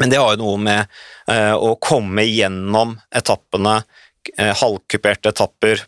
men 0.00 0.12
det 0.12 0.20
har 0.20 0.34
jo 0.34 0.42
noe 0.42 0.60
med 0.60 0.98
eh, 1.32 1.54
å 1.54 1.74
komme 1.82 2.26
gjennom 2.26 2.96
etappene, 3.16 3.80
eh, 4.36 4.52
halvkuperte 4.62 5.32
etapper, 5.34 5.82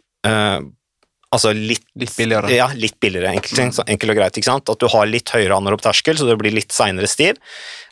Altså 1.34 1.50
litt, 1.52 1.84
Litt 2.00 2.14
billigere. 2.16 2.48
Ja, 2.56 2.70
litt 2.72 2.96
billigere, 3.04 3.34
enkelt, 3.36 3.82
enkelt 3.84 4.12
og 4.14 4.16
greit. 4.16 4.36
ikke 4.40 4.48
sant? 4.48 4.70
At 4.72 4.80
du 4.80 4.86
har 4.88 5.08
litt 5.10 5.28
høyere 5.28 5.58
aneropp-terskel, 5.60 6.16
så 6.16 6.24
det 6.24 6.38
blir 6.40 6.54
litt 6.56 6.72
seinere 6.72 7.10
stiv. 7.10 7.36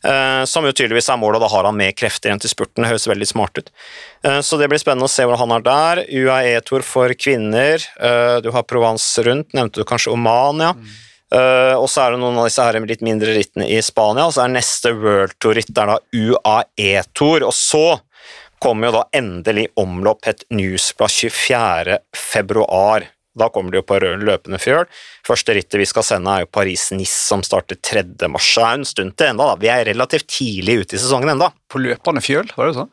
Eh, 0.05 0.45
som 0.49 0.65
jo 0.65 0.73
tydeligvis 0.73 1.11
er 1.13 1.19
målet, 1.21 1.43
da 1.45 1.51
har 1.53 1.69
han 1.69 1.77
mer 1.77 1.93
krefter 1.93 2.31
igjen 2.31 2.41
til 2.41 2.53
spurten. 2.55 2.81
Det 2.81 2.95
høres 2.95 3.05
veldig 3.11 3.29
smart 3.29 3.61
ut. 3.61 3.69
Eh, 4.25 4.41
så 4.41 4.57
det 4.57 4.71
blir 4.73 4.81
spennende 4.81 5.05
å 5.05 5.13
se 5.13 5.27
hvordan 5.27 5.43
han 5.45 5.57
er 5.59 5.67
der. 5.67 6.01
UAE-tour 6.09 6.87
for 6.87 7.13
kvinner. 7.13 7.85
Eh, 8.01 8.39
du 8.41 8.49
har 8.57 8.65
Provence 8.65 9.21
rundt, 9.27 9.53
nevnte 9.53 9.83
du 9.83 9.89
kanskje 9.89 10.15
Oman, 10.17 10.65
ja. 10.65 10.73
Eh, 11.37 11.75
og 11.75 11.89
så 11.91 12.07
er 12.07 12.15
det 12.15 12.23
noen 12.23 12.39
av 12.39 12.47
disse 12.49 12.63
her 12.65 12.79
med 12.81 12.89
litt 12.93 13.05
mindre 13.05 13.35
rittene 13.37 13.67
i 13.69 13.81
Spania, 13.85 14.29
og 14.29 14.33
så 14.37 14.45
er 14.47 14.55
neste 14.55 14.95
World 14.97 15.35
Tour-ritt 15.43 15.75
der 15.77 15.93
da 15.93 15.99
UAE-tour. 16.15 17.45
Og 17.45 17.53
så 17.53 17.99
kommer 18.63 18.89
jo 18.89 18.97
da 18.97 19.05
endelig 19.13 19.67
omlopp 19.77 20.25
et 20.31 20.47
newsblad 20.49 21.13
24. 21.13 22.01
Da 23.37 23.49
kommer 23.53 23.75
de 23.75 23.81
jo 23.83 23.87
på 23.87 23.99
løpende 24.01 24.59
fjøl. 24.63 24.87
Første 25.27 25.57
rittet 25.59 25.81
vi 25.83 25.89
skal 25.89 26.07
sende 26.07 26.33
er 26.39 26.45
jo 26.47 26.53
Paris-Nice, 26.57 27.19
som 27.29 27.43
starter 27.47 27.77
3. 27.85 28.05
mars. 28.33 28.49
Det 28.57 28.65
er 28.65 28.79
en 28.81 28.87
stund 28.89 29.17
til 29.21 29.33
enda 29.35 29.51
da. 29.53 29.59
Vi 29.61 29.69
er 29.73 29.85
relativt 29.91 30.29
tidlig 30.39 30.79
ute 30.85 30.97
i 30.97 31.03
sesongen 31.03 31.35
enda. 31.37 31.51
På 31.69 31.83
løpende 31.83 32.25
fjøl, 32.25 32.49
var 32.57 32.71
det 32.73 32.79
sånn? 32.81 32.91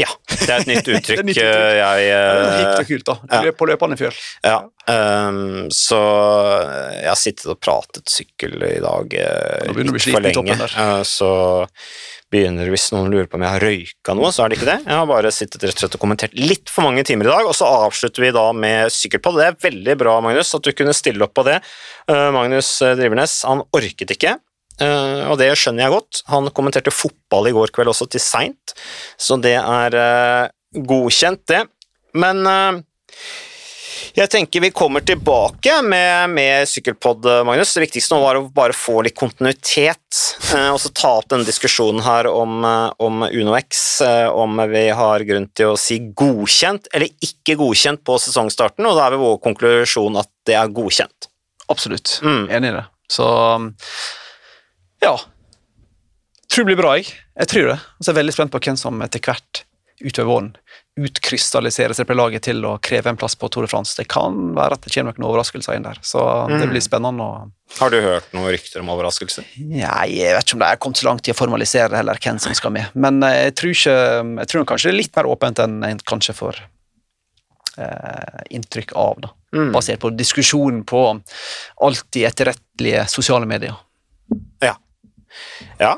Ja, 0.00 0.08
det 0.32 0.48
er 0.48 0.62
et 0.62 0.68
nytt 0.70 0.88
uttrykk. 0.96 1.18
Er 1.20 1.26
nytt 1.28 1.36
uttrykk. 1.36 1.46
eh, 1.46 1.74
Jeg, 1.78 2.06
Det 2.08 2.14
er 2.16 2.42
eh, 2.42 2.54
Hipt 2.58 2.78
og 2.80 2.88
kult, 2.88 3.04
da. 3.10 3.42
ja. 3.46 3.52
På 3.60 3.68
løpende 3.70 3.98
fjøl. 4.00 4.22
Ja, 4.48 4.60
Um, 4.82 5.68
så 5.70 5.94
jeg 6.98 7.06
har 7.06 7.18
sittet 7.20 7.46
og 7.52 7.60
pratet 7.62 8.10
sykkel 8.10 8.56
i 8.66 8.80
dag 8.82 9.12
eh, 9.14 9.68
bli 9.76 9.84
litt 9.86 10.08
for 10.10 10.24
lenge, 10.24 10.56
Uh, 10.58 10.80
eh, 10.82 11.02
så 11.06 11.28
begynner 12.32 12.70
hvis 12.72 12.88
noen 12.94 13.12
lurer 13.12 13.28
på 13.30 13.38
om 13.38 13.44
jeg 13.46 13.54
har 13.54 13.66
røyka 13.66 14.16
noe, 14.18 14.30
så 14.34 14.44
er 14.44 14.52
det 14.52 14.58
ikke 14.58 14.70
det. 14.70 14.78
Jeg 14.86 14.98
har 14.98 15.10
bare 15.10 15.32
sittet 15.34 15.66
rett 15.66 15.76
og 15.76 15.84
slett 15.84 15.98
og 15.98 16.04
kommentert 16.04 16.38
litt 16.38 16.72
for 16.72 16.86
mange 16.86 17.04
timer 17.08 17.28
i 17.28 17.32
dag, 17.32 17.48
og 17.48 17.56
så 17.56 17.68
avslutter 17.86 18.24
vi 18.24 18.32
da 18.34 18.46
med 18.56 18.94
sykkelpod. 18.94 19.38
Det 19.40 19.50
er 19.50 19.60
veldig 19.68 19.98
bra, 20.00 20.16
Magnus, 20.24 20.54
at 20.56 20.64
du 20.64 20.72
kunne 20.76 20.96
stille 20.96 21.26
opp 21.26 21.36
på 21.36 21.44
det. 21.48 21.60
Eh, 22.10 22.30
Magnus 22.34 22.74
eh, 22.82 22.96
Drivernes, 22.98 23.42
han 23.48 23.64
orket 23.76 24.16
ikke. 24.16 24.38
Uh, 24.80 25.28
og 25.28 25.36
det 25.38 25.50
skjønner 25.60 25.84
jeg 25.84 25.92
godt. 25.92 26.22
Han 26.32 26.48
kommenterte 26.56 26.94
fotball 26.94 27.50
i 27.50 27.52
går 27.54 27.70
kveld 27.76 27.92
også 27.92 28.08
til 28.10 28.22
seint, 28.24 28.72
så 29.20 29.36
det 29.38 29.58
er 29.60 29.94
uh, 29.94 30.48
godkjent, 30.72 31.44
det. 31.52 31.66
Men 32.16 32.46
eh, 32.48 32.80
jeg 34.12 34.28
tenker 34.28 34.60
vi 34.60 34.70
kommer 34.74 35.00
tilbake 35.00 35.78
med, 35.86 36.30
med 36.30 36.68
sykkelpod, 36.68 37.24
Magnus. 37.46 37.72
Det 37.74 37.84
viktigste 37.86 38.14
nå 38.14 38.20
var 38.20 38.38
å 38.38 38.44
bare 38.52 38.76
få 38.76 39.00
litt 39.06 39.16
kontinuitet, 39.16 40.20
eh, 40.52 40.68
og 40.68 40.76
så 40.82 40.92
ta 40.92 41.14
opp 41.20 41.30
denne 41.32 41.48
diskusjonen 41.48 42.02
her 42.04 42.28
om, 42.28 42.58
eh, 42.68 42.90
om 43.00 43.24
UnoX, 43.24 44.00
eh, 44.04 44.28
om 44.28 44.60
vi 44.72 44.84
har 44.92 45.24
grunn 45.28 45.48
til 45.56 45.72
å 45.72 45.80
si 45.80 45.98
godkjent 46.12 46.90
eller 46.92 47.08
ikke 47.24 47.56
godkjent 47.60 48.04
på 48.04 48.18
sesongstarten, 48.20 48.84
og 48.88 48.98
da 48.98 49.06
er 49.06 49.16
vi 49.16 49.22
vår 49.24 49.40
konklusjon 49.48 50.20
at 50.20 50.30
det 50.48 50.60
er 50.60 50.72
godkjent. 50.76 51.30
Absolutt. 51.72 52.18
Mm. 52.20 52.44
Enig 52.50 52.72
i 52.74 52.76
det. 52.76 52.86
Så 53.12 53.26
ja. 55.02 55.16
Tror 56.52 56.66
det 56.66 56.74
blir 56.74 56.82
bra, 56.82 56.96
jeg. 57.00 57.08
Jeg 57.40 57.48
tror 57.48 57.72
det. 57.72 57.80
Og 57.80 58.04
så 58.04 58.10
er 58.10 58.12
jeg 58.12 58.20
veldig 58.20 58.36
spent 58.36 58.52
på 58.52 58.60
hvem 58.60 58.76
som 58.76 59.04
etter 59.04 59.24
hvert 59.24 59.64
utover 60.02 60.28
våren 60.28 60.52
utkrystalliserer 61.00 61.94
seg 61.96 62.04
på 62.06 62.14
laget 62.14 62.44
til 62.44 62.58
å 62.68 62.74
kreve 62.84 63.08
en 63.08 63.16
plass 63.16 63.32
på 63.40 63.48
Tour 63.48 63.64
de 63.64 63.70
France. 63.72 63.94
Det 63.96 64.04
kan 64.12 64.34
være 64.56 64.76
at 64.76 64.82
det 64.84 64.92
kommer 64.92 65.16
noen 65.16 65.30
overraskelser 65.30 65.78
inn 65.78 65.86
der, 65.86 65.96
så 66.04 66.20
det 66.50 66.58
Mm. 66.66 66.70
blir 66.74 66.82
spennende. 66.84 67.22
å 67.24 67.78
Har 67.78 67.90
du 67.90 68.00
hørt 68.02 68.28
noen 68.34 68.50
rykter 68.52 68.80
om 68.80 68.90
overraskelser? 68.92 69.44
Nei, 69.58 70.08
jeg 70.18 70.34
vet 70.36 70.44
ikke 70.44 70.52
om 70.54 70.58
det 70.60 70.68
er 70.68 70.76
kommet 70.76 70.96
så 71.00 71.06
langt 71.08 71.28
i 71.28 71.32
å 71.32 71.38
formalisere 71.38 71.88
det 71.88 71.96
heller, 71.96 72.18
hvem 72.20 72.38
som 72.38 72.52
skal 72.54 72.70
med. 72.72 72.90
Men 72.94 73.22
eh, 73.22 73.44
jeg 73.48 73.54
tror, 73.54 73.70
ikke, 73.70 73.96
jeg 74.40 74.48
tror 74.48 74.64
kanskje 74.66 74.90
det 74.90 74.94
er 74.94 75.00
litt 75.00 75.16
mer 75.16 75.24
åpent 75.32 75.58
enn 75.64 75.82
en 75.84 75.98
kanskje 75.98 76.34
får 76.36 76.60
eh, 77.78 78.42
inntrykk 78.50 78.92
av, 78.94 79.20
da. 79.20 79.28
Mm. 79.54 79.72
basert 79.72 80.00
på 80.00 80.10
diskusjonen 80.16 80.84
på 80.84 81.22
alltid 81.80 82.24
etterrettelige 82.28 83.06
sosiale 83.08 83.46
medier. 83.46 83.74
Ja. 84.60 84.76
Ja. 85.80 85.96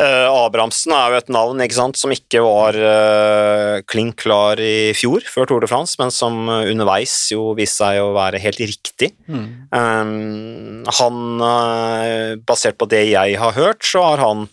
Eh, 0.00 0.26
Abrahamsen 0.32 0.94
er 0.96 1.12
jo 1.12 1.18
et 1.20 1.32
navn 1.34 1.60
ikke 1.60 1.76
sant, 1.76 1.98
som 2.00 2.12
ikke 2.14 2.40
var 2.44 2.76
uh, 2.78 3.80
klink 3.90 4.22
klar 4.22 4.60
i 4.62 4.92
fjor, 4.96 5.24
før 5.28 5.50
Tour 5.50 5.64
de 5.64 5.68
France, 5.68 5.98
men 6.00 6.12
som 6.14 6.48
underveis 6.48 7.12
jo 7.34 7.50
viste 7.58 7.82
seg 7.82 8.00
å 8.00 8.14
være 8.16 8.40
helt 8.40 8.62
riktig. 8.62 9.10
Um, 9.28 10.80
han, 11.00 11.20
uh, 11.44 12.38
basert 12.48 12.80
på 12.80 12.88
det 12.90 13.04
jeg 13.10 13.36
har 13.42 13.56
hørt, 13.58 13.84
så 13.84 14.06
har 14.12 14.24
han 14.24 14.46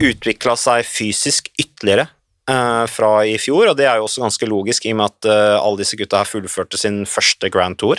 utvikla 0.00 0.56
seg 0.60 0.86
fysisk 0.88 1.52
ytterligere 1.56 2.10
fra 2.46 3.08
i 3.26 3.32
fjor, 3.42 3.72
og 3.72 3.74
det 3.74 3.88
er 3.90 3.96
jo 3.98 4.04
også 4.06 4.20
ganske 4.22 4.46
logisk 4.46 4.84
i 4.86 4.92
og 4.94 5.00
med 5.00 5.08
at 5.08 5.26
alle 5.58 5.80
disse 5.80 5.96
gutta 5.98 6.20
her 6.20 6.28
fullførte 6.30 6.78
sin 6.78 7.00
første 7.10 7.48
Grand 7.50 7.74
Tour, 7.80 7.98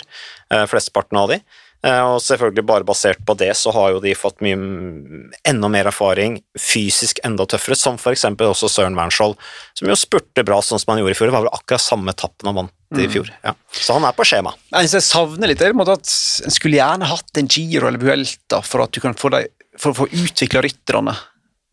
flesteparten 0.70 1.18
av 1.20 1.34
de. 1.34 1.36
Og 1.86 2.16
selvfølgelig 2.24 2.64
bare 2.66 2.86
basert 2.86 3.20
på 3.26 3.36
det 3.38 3.52
så 3.54 3.70
har 3.74 3.92
jo 3.94 4.00
de 4.02 4.10
fått 4.18 4.40
mye 4.42 4.56
mm, 4.58 5.20
enda 5.46 5.68
mer 5.70 5.86
erfaring, 5.86 6.40
fysisk 6.58 7.20
enda 7.26 7.46
tøffere, 7.46 7.78
som 7.78 8.00
for 8.02 8.16
eksempel 8.16 8.50
også 8.50 8.70
Søren 8.72 8.98
Wernskjold, 8.98 9.36
som 9.78 9.90
jo 9.90 9.98
spurte 9.98 10.42
bra 10.46 10.58
sånn 10.64 10.82
som 10.82 10.92
han 10.92 11.04
gjorde 11.04 11.14
i 11.14 11.18
fjor. 11.20 11.30
Det 11.30 11.36
var 11.36 11.46
vel 11.46 11.54
akkurat 11.54 11.84
samme 11.84 12.14
etappen 12.14 12.50
han 12.50 12.58
vant 12.58 12.74
i 12.98 13.06
fjor. 13.12 13.30
Ja. 13.44 13.54
Så 13.70 13.94
han 13.94 14.08
er 14.08 14.16
på 14.16 14.26
skjema. 14.26 14.56
Jeg, 14.74 15.02
savner 15.06 15.50
litt 15.50 15.62
det, 15.62 15.70
at 15.70 16.12
en 16.48 16.54
skulle 16.58 16.80
gjerne 16.80 17.10
hatt 17.12 17.40
en 17.40 17.50
Giro 17.52 17.90
eller 17.90 18.02
Buelta 18.02 18.62
for 18.66 18.82
at 18.82 18.94
du 18.96 19.02
kan 19.04 19.14
få, 19.18 19.30
deg, 19.36 19.50
for 19.78 19.94
å 19.94 20.00
få 20.02 20.10
utvikla 20.10 20.64
rytterne. 20.66 21.14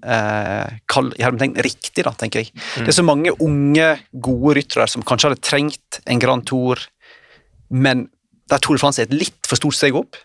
Eh, 0.05 0.81
kall, 0.91 1.13
tenkt 1.17 1.63
riktig, 1.65 2.05
da, 2.05 2.13
tenker 2.13 2.43
jeg. 2.43 2.53
Det 2.77 2.91
er 2.91 2.99
så 2.99 3.05
mange 3.05 3.33
unge, 3.41 3.95
gode 4.13 4.59
ryttere 4.59 4.85
som 4.91 5.05
kanskje 5.07 5.31
hadde 5.31 5.45
trengt 5.45 6.03
en 6.05 6.21
Grand 6.21 6.45
Tour, 6.45 6.83
men 7.73 8.05
der 8.51 8.61
Tour 8.61 8.77
de 8.77 8.81
France 8.81 9.01
er 9.01 9.09
et 9.09 9.15
litt 9.15 9.49
for 9.49 9.59
stort 9.59 9.77
steg 9.77 9.97
opp. 9.97 10.17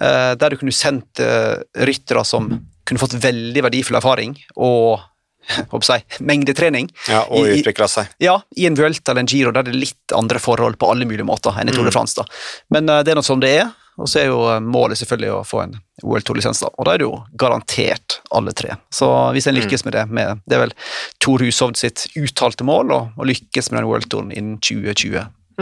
Eh, 0.00 0.34
der 0.40 0.52
du 0.52 0.56
kunne 0.56 0.72
sendt 0.72 1.20
uh, 1.20 1.60
ryttere 1.84 2.24
som 2.24 2.48
kunne 2.88 3.00
fått 3.00 3.18
veldig 3.20 3.62
verdifull 3.68 3.98
erfaring 4.00 4.32
og 4.56 5.02
håper 5.72 5.88
jeg, 5.90 6.22
mengdetrening. 6.22 6.88
Ja, 7.10 7.24
og 7.26 7.50
utvikla 7.50 7.88
seg. 7.90 8.10
Ja, 8.22 8.38
i 8.56 8.68
en 8.68 8.78
Vuelta 8.78 9.12
eller 9.12 9.24
en 9.24 9.30
Giro 9.30 9.52
der 9.52 9.66
det 9.66 9.74
er 9.74 9.82
litt 9.82 10.14
andre 10.16 10.40
forhold 10.40 10.78
på 10.78 10.88
alle 10.92 11.08
mulige 11.08 11.26
måter 11.26 11.56
enn 11.58 11.68
i 11.68 11.74
Tour 11.74 11.88
de 11.88 11.94
France. 11.94 12.16
da. 12.18 12.24
Men 12.72 12.88
uh, 12.88 13.00
det 13.02 13.12
er 13.12 13.18
noe 13.18 13.26
som 13.26 13.42
det 13.42 13.50
er, 13.60 13.72
og 14.00 14.08
så 14.08 14.22
er 14.22 14.30
jo 14.30 14.38
målet 14.64 14.96
selvfølgelig 15.02 15.32
å 15.34 15.42
få 15.44 15.60
en 15.66 15.74
World 16.00 16.24
Tour-lisens. 16.24 16.62
da, 16.64 16.70
Og 16.80 16.88
da 16.88 16.94
er 16.94 17.02
det 17.02 17.08
jo 17.10 17.18
garantert 17.36 18.20
alle 18.32 18.54
tre. 18.56 18.78
Så 18.94 19.10
hvis 19.36 19.50
en 19.50 19.58
lykkes 19.58 19.84
med 19.84 19.98
det 19.98 20.06
med, 20.08 20.40
Det 20.48 20.56
er 20.56 20.64
vel 20.64 20.72
Tor 21.20 21.44
Hushovd 21.44 21.76
sitt 21.76 22.06
uttalte 22.16 22.64
mål 22.64 22.94
å, 22.96 23.02
lykkes 23.20 23.68
med 23.70 23.82
den 23.82 23.90
World 23.90 24.08
Touren 24.08 24.32
innen 24.32 24.56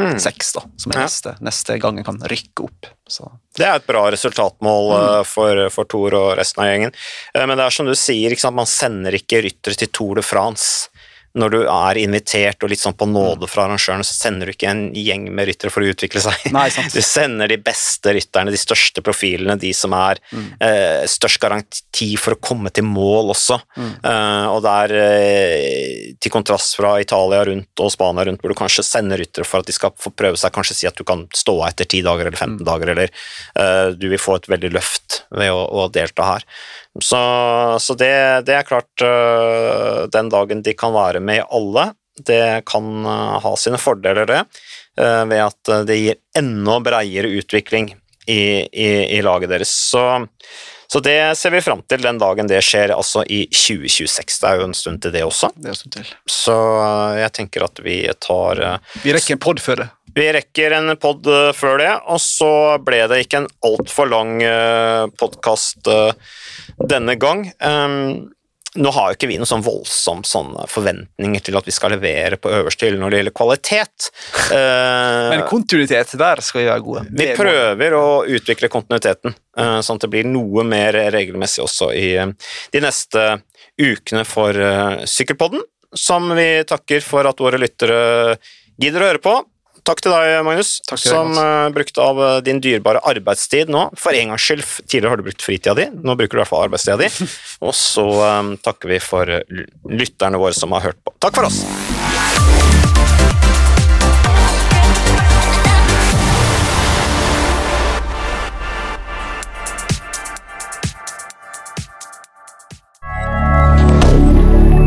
2026, 0.01 0.53
da, 0.57 0.63
som 0.77 0.93
er 0.93 0.99
Ja. 0.99 1.05
neste, 1.07 1.35
neste 1.45 1.79
gang 1.83 1.97
jeg 2.01 2.07
kan 2.09 2.19
rykke 2.33 2.65
opp. 2.67 2.91
Så 3.11 3.31
Det 3.57 3.67
er 3.67 3.77
et 3.81 3.87
bra 3.87 4.05
resultatmål 4.11 4.91
mm. 4.93 5.27
for, 5.27 5.63
for 5.75 5.85
Tour 5.91 6.15
og 6.15 6.39
resten 6.39 6.63
av 6.65 6.69
gjengen. 6.71 6.93
Eh, 7.35 7.47
Men 7.47 7.59
det 7.59 7.67
er 7.67 7.71
som 7.71 7.87
du 7.87 7.95
sier, 7.99 8.31
ikke 8.31 8.45
sant? 8.47 8.57
man 8.57 8.67
sender 8.71 9.13
ikke 9.19 9.43
ryttere 9.43 9.77
til 9.77 9.89
Tour 9.89 10.15
de 10.21 10.23
France. 10.23 10.89
Når 11.39 11.53
du 11.53 11.59
er 11.63 11.99
invitert 12.01 12.65
og 12.65 12.73
litt 12.73 12.83
sånn 12.83 12.97
på 12.99 13.07
nåde 13.07 13.47
fra 13.51 13.69
arrangøren, 13.69 14.03
så 14.07 14.17
sender 14.17 14.49
du 14.49 14.55
ikke 14.55 14.71
en 14.71 14.83
gjeng 14.99 15.29
med 15.31 15.47
ryttere 15.47 15.71
for 15.71 15.85
å 15.85 15.93
utvikle 15.93 16.23
seg. 16.25 16.49
Nei, 16.55 16.67
sant. 16.75 16.91
Du 16.97 17.05
sender 17.07 17.51
de 17.51 17.59
beste 17.63 18.15
rytterne, 18.17 18.51
de 18.51 18.59
største 18.59 19.03
profilene, 19.05 19.55
de 19.61 19.71
som 19.77 19.95
er 19.95 20.19
eh, 20.35 21.07
størst 21.09 21.39
garanti 21.43 22.11
for 22.19 22.35
å 22.35 22.41
komme 22.43 22.73
til 22.75 22.87
mål 22.89 23.31
også. 23.37 23.61
Eh, 23.79 24.47
og 24.51 24.61
der, 24.67 24.97
eh, 24.99 26.11
til 26.19 26.35
kontrast 26.35 26.75
fra 26.79 26.97
Italia 27.03 27.45
rundt 27.47 27.85
og 27.85 27.93
Spania 27.95 28.27
rundt, 28.27 28.43
hvor 28.43 28.53
du 28.53 28.59
kanskje 28.59 28.87
sender 28.87 29.23
ryttere 29.23 29.47
for 29.47 29.63
at 29.63 29.71
de 29.71 29.77
skal 29.77 29.95
få 30.01 30.11
prøve 30.11 30.41
seg, 30.41 30.53
kanskje 30.57 30.81
si 30.81 30.91
at 30.91 30.99
du 30.99 31.07
kan 31.07 31.29
stå 31.37 31.57
av 31.61 31.71
etter 31.71 31.87
10 31.87 32.09
dager 32.09 32.27
eller 32.27 32.43
15 32.43 32.67
dager, 32.67 32.95
eller 32.97 33.15
eh, 33.55 33.95
du 33.95 34.11
vil 34.11 34.21
få 34.21 34.41
et 34.41 34.51
veldig 34.51 34.75
løft 34.75 35.23
ved 35.31 35.55
å, 35.55 35.63
å 35.63 35.87
delta 35.95 36.33
her. 36.35 36.49
Så, 37.03 37.21
så 37.81 37.97
det, 37.99 38.13
det 38.47 38.55
er 38.55 38.67
klart 38.69 39.05
øh, 39.05 40.09
Den 40.13 40.31
dagen 40.33 40.63
de 40.65 40.75
kan 40.75 40.95
være 40.95 41.21
med 41.21 41.41
i 41.41 41.47
alle, 41.51 41.87
det 42.27 42.43
kan 42.69 42.91
øh, 43.05 43.41
ha 43.43 43.55
sine 43.57 43.79
fordeler, 43.81 44.27
det. 44.29 44.43
øh, 45.01 45.31
ved 45.31 45.43
at 45.47 45.73
det 45.89 45.99
gir 45.99 46.21
enda 46.37 46.79
breiere 46.85 47.31
utvikling 47.39 47.95
i, 48.29 48.67
i, 48.73 48.89
i 49.17 49.21
laget 49.23 49.51
deres. 49.51 49.69
Så, 49.69 50.27
så 50.91 50.99
det 51.07 51.15
ser 51.39 51.53
vi 51.55 51.61
fram 51.63 51.85
til 51.87 52.03
den 52.03 52.19
dagen 52.19 52.49
det 52.51 52.59
skjer, 52.67 52.91
altså 52.97 53.23
i 53.31 53.45
2026. 53.47 54.41
Det 54.43 54.49
er 54.49 54.59
jo 54.59 54.65
en 54.67 54.75
stund 54.75 54.99
til 55.05 55.13
det 55.15 55.23
også. 55.23 55.53
det 55.55 55.69
er 55.71 55.75
en 55.77 55.79
stund 55.79 55.95
til. 55.95 56.09
Så 56.27 56.57
øh, 56.57 57.21
jeg 57.21 57.33
tenker 57.39 57.65
at 57.69 57.79
vi 57.85 57.97
tar 58.19 58.63
øh, 58.67 58.97
Vi 59.05 59.15
rekker 59.15 59.37
en 59.37 59.43
pod 59.47 59.63
før 59.63 59.85
det. 59.85 59.89
vi 60.17 60.27
rekker 60.35 60.75
en 60.81 60.97
pod 60.99 61.31
eh, 61.31 61.53
før 61.55 61.79
det, 61.79 61.93
og 62.11 62.19
så 62.19 62.51
ble 62.83 63.05
det 63.13 63.21
ikke 63.23 63.45
en 63.45 63.49
altfor 63.63 64.11
lang 64.11 64.43
podkast 65.21 65.87
denne 66.91 67.15
gang. 67.23 67.47
Nå 68.79 68.91
har 68.95 69.11
jo 69.11 69.17
ikke 69.17 69.27
vi 69.27 69.37
noen 69.41 69.49
sånn 69.51 69.65
voldsomt 69.67 70.29
sånne 70.31 70.69
forventninger 70.71 71.43
til 71.43 71.57
at 71.59 71.67
vi 71.67 71.73
skal 71.75 71.91
levere 71.97 72.37
på 72.39 72.53
øverste 72.55 72.87
hylle 72.87 73.01
når 73.03 73.11
det 73.11 73.23
gjelder 73.23 73.37
kvalitet. 73.43 74.11
Eh, 74.51 75.29
Men 75.31 75.45
kontinuitet, 75.47 76.11
der 76.19 76.41
skal 76.43 76.61
vi 76.61 76.67
være 76.67 76.83
gode. 76.83 77.03
vi 77.15 77.27
er 77.31 77.37
prøver 77.39 77.95
å 77.95 78.07
utvikle 78.27 78.71
kontinuiteten, 78.73 79.35
eh, 79.59 79.77
sånn 79.87 80.01
at 80.01 80.07
det 80.07 80.11
blir 80.11 80.27
noe 80.27 80.65
mer 80.67 80.97
regelmessig 81.15 81.63
også 81.63 81.93
i 81.95 82.09
eh, 82.19 82.33
de 82.75 82.83
neste 82.83 83.27
ukene 83.79 84.25
for 84.27 84.59
Sykkelpodden, 85.07 85.63
som 85.95 86.27
vi 86.35 86.49
takker 86.67 87.05
for 87.07 87.31
at 87.31 87.39
våre 87.43 87.61
lyttere 87.63 88.37
gidder 88.81 89.05
å 89.05 89.11
høre 89.13 89.23
på. 89.23 89.37
Takk 89.87 90.03
til 90.05 90.13
deg, 90.15 90.41
Magnus, 90.47 90.73
til 90.87 91.01
som 91.01 91.33
Mats. 91.33 91.43
eh, 91.43 91.73
brukte 91.77 92.05
av 92.05 92.21
eh, 92.27 92.41
din 92.47 92.61
dyrebare 92.63 93.03
arbeidstid 93.11 93.71
nå. 93.73 93.87
For 93.99 94.17
en 94.17 94.35
gangs 94.35 94.47
skyld. 94.47 94.65
Tidligere 94.87 95.15
har 95.15 95.21
du 95.21 95.27
brukt 95.29 95.45
fritida 95.45 95.77
di, 95.79 95.89
nå 95.95 96.17
bruker 96.19 96.37
du 96.37 96.41
i 96.41 96.43
hvert 96.45 96.53
fall 96.53 96.67
arbeidstida 96.69 96.99
di. 97.01 97.11
Og 97.67 97.75
så 97.77 98.07
um, 98.41 98.55
takker 98.61 98.95
vi 98.95 99.01
for 99.03 99.41
lytterne 99.91 100.41
våre 100.41 100.57
som 100.57 100.73
har 100.77 100.91
hørt 100.91 101.01
på. 101.05 101.15
Takk 101.21 101.41
for 101.41 101.51
oss! 101.51 101.65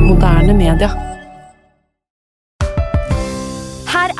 Moderne 0.03 0.53
media. 0.53 1.12